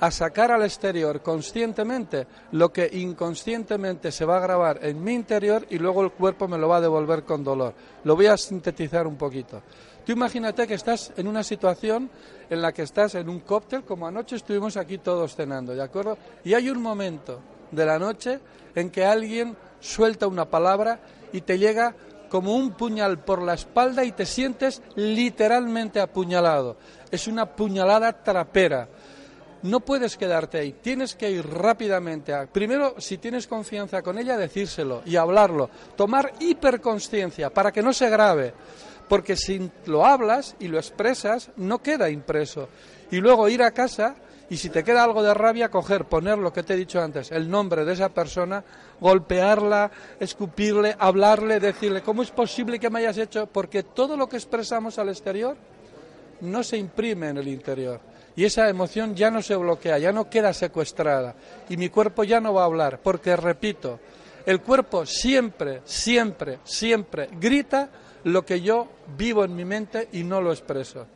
a 0.00 0.10
sacar 0.10 0.50
al 0.50 0.62
exterior 0.62 1.22
conscientemente 1.22 2.26
lo 2.52 2.72
que 2.72 2.88
inconscientemente 2.92 4.10
se 4.12 4.24
va 4.24 4.36
a 4.36 4.40
grabar 4.40 4.80
en 4.82 5.02
mi 5.02 5.14
interior 5.14 5.66
y 5.70 5.78
luego 5.78 6.02
el 6.02 6.12
cuerpo 6.12 6.48
me 6.48 6.58
lo 6.58 6.68
va 6.68 6.76
a 6.76 6.80
devolver 6.80 7.24
con 7.24 7.44
dolor. 7.44 7.74
Lo 8.04 8.16
voy 8.16 8.26
a 8.26 8.36
sintetizar 8.36 9.06
un 9.06 9.16
poquito. 9.16 9.62
Tú 10.04 10.12
imagínate 10.12 10.66
que 10.66 10.74
estás 10.74 11.12
en 11.16 11.26
una 11.26 11.42
situación 11.42 12.10
en 12.50 12.60
la 12.60 12.72
que 12.72 12.82
estás 12.82 13.14
en 13.14 13.28
un 13.28 13.40
cóctel, 13.40 13.84
como 13.84 14.06
anoche 14.06 14.36
estuvimos 14.36 14.76
aquí 14.76 14.98
todos 14.98 15.34
cenando, 15.34 15.74
¿de 15.74 15.82
acuerdo? 15.82 16.18
Y 16.44 16.52
hay 16.52 16.68
un 16.68 16.82
momento 16.82 17.40
de 17.70 17.86
la 17.86 17.98
noche 17.98 18.38
en 18.74 18.90
que 18.90 19.04
alguien 19.04 19.56
suelta 19.80 20.26
una 20.26 20.44
palabra 20.44 21.00
y 21.32 21.40
te 21.40 21.58
llega 21.58 21.94
como 22.28 22.54
un 22.54 22.72
puñal 22.72 23.20
por 23.20 23.42
la 23.42 23.54
espalda 23.54 24.04
y 24.04 24.12
te 24.12 24.26
sientes 24.26 24.82
literalmente 24.96 26.00
apuñalado. 26.00 26.76
Es 27.10 27.28
una 27.28 27.46
puñalada 27.46 28.24
trapera 28.24 28.88
no 29.64 29.80
puedes 29.80 30.18
quedarte 30.18 30.58
ahí, 30.58 30.72
tienes 30.72 31.14
que 31.14 31.30
ir 31.30 31.46
rápidamente 31.46 32.34
a, 32.34 32.46
primero, 32.46 32.96
si 32.98 33.16
tienes 33.16 33.46
confianza 33.46 34.02
con 34.02 34.18
ella, 34.18 34.36
decírselo 34.36 35.02
y 35.06 35.16
hablarlo, 35.16 35.70
tomar 35.96 36.34
hiperconsciencia 36.38 37.48
para 37.48 37.72
que 37.72 37.82
no 37.82 37.94
se 37.94 38.10
grave, 38.10 38.52
porque 39.08 39.36
si 39.36 39.70
lo 39.86 40.04
hablas 40.04 40.54
y 40.60 40.68
lo 40.68 40.76
expresas, 40.76 41.50
no 41.56 41.82
queda 41.82 42.10
impreso. 42.10 42.68
Y 43.10 43.16
luego 43.16 43.48
ir 43.48 43.62
a 43.62 43.70
casa 43.70 44.16
y 44.50 44.58
si 44.58 44.68
te 44.68 44.84
queda 44.84 45.02
algo 45.02 45.22
de 45.22 45.32
rabia, 45.32 45.70
coger, 45.70 46.04
poner 46.04 46.36
lo 46.36 46.52
que 46.52 46.62
te 46.62 46.74
he 46.74 46.76
dicho 46.76 47.00
antes, 47.00 47.32
el 47.32 47.48
nombre 47.48 47.86
de 47.86 47.94
esa 47.94 48.10
persona, 48.10 48.62
golpearla, 49.00 49.90
escupirle, 50.20 50.94
hablarle, 50.98 51.58
decirle, 51.58 52.02
¿cómo 52.02 52.22
es 52.22 52.30
posible 52.30 52.78
que 52.78 52.90
me 52.90 52.98
hayas 52.98 53.16
hecho? 53.16 53.46
Porque 53.46 53.82
todo 53.82 54.14
lo 54.14 54.28
que 54.28 54.36
expresamos 54.36 54.98
al 54.98 55.08
exterior 55.08 55.56
no 56.42 56.62
se 56.62 56.76
imprime 56.76 57.30
en 57.30 57.38
el 57.38 57.48
interior 57.48 58.13
y 58.36 58.44
esa 58.44 58.68
emoción 58.68 59.14
ya 59.14 59.30
no 59.30 59.42
se 59.42 59.56
bloquea, 59.56 59.98
ya 59.98 60.12
no 60.12 60.28
queda 60.28 60.52
secuestrada 60.52 61.34
y 61.68 61.76
mi 61.76 61.88
cuerpo 61.88 62.24
ya 62.24 62.40
no 62.40 62.54
va 62.54 62.62
a 62.62 62.66
hablar, 62.66 63.00
porque 63.02 63.36
repito, 63.36 64.00
el 64.46 64.60
cuerpo 64.60 65.06
siempre, 65.06 65.80
siempre, 65.84 66.58
siempre 66.64 67.28
grita 67.32 67.88
lo 68.24 68.44
que 68.44 68.60
yo 68.60 68.88
vivo 69.16 69.44
en 69.44 69.54
mi 69.54 69.64
mente 69.64 70.08
y 70.12 70.22
no 70.24 70.40
lo 70.40 70.52
expreso. 70.52 71.06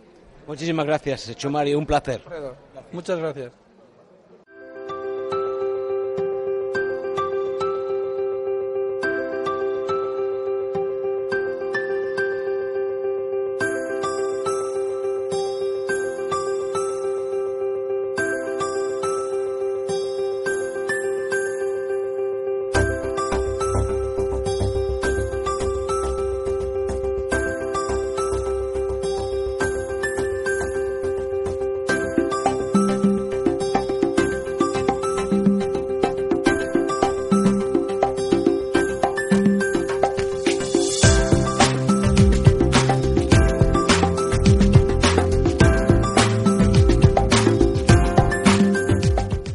Muchísimas 0.46 0.87
gracias, 0.87 1.37
Chumari, 1.37 1.74
un 1.74 1.87
placer. 1.87 2.22
Muchas 2.92 3.18
gracias. 3.18 3.67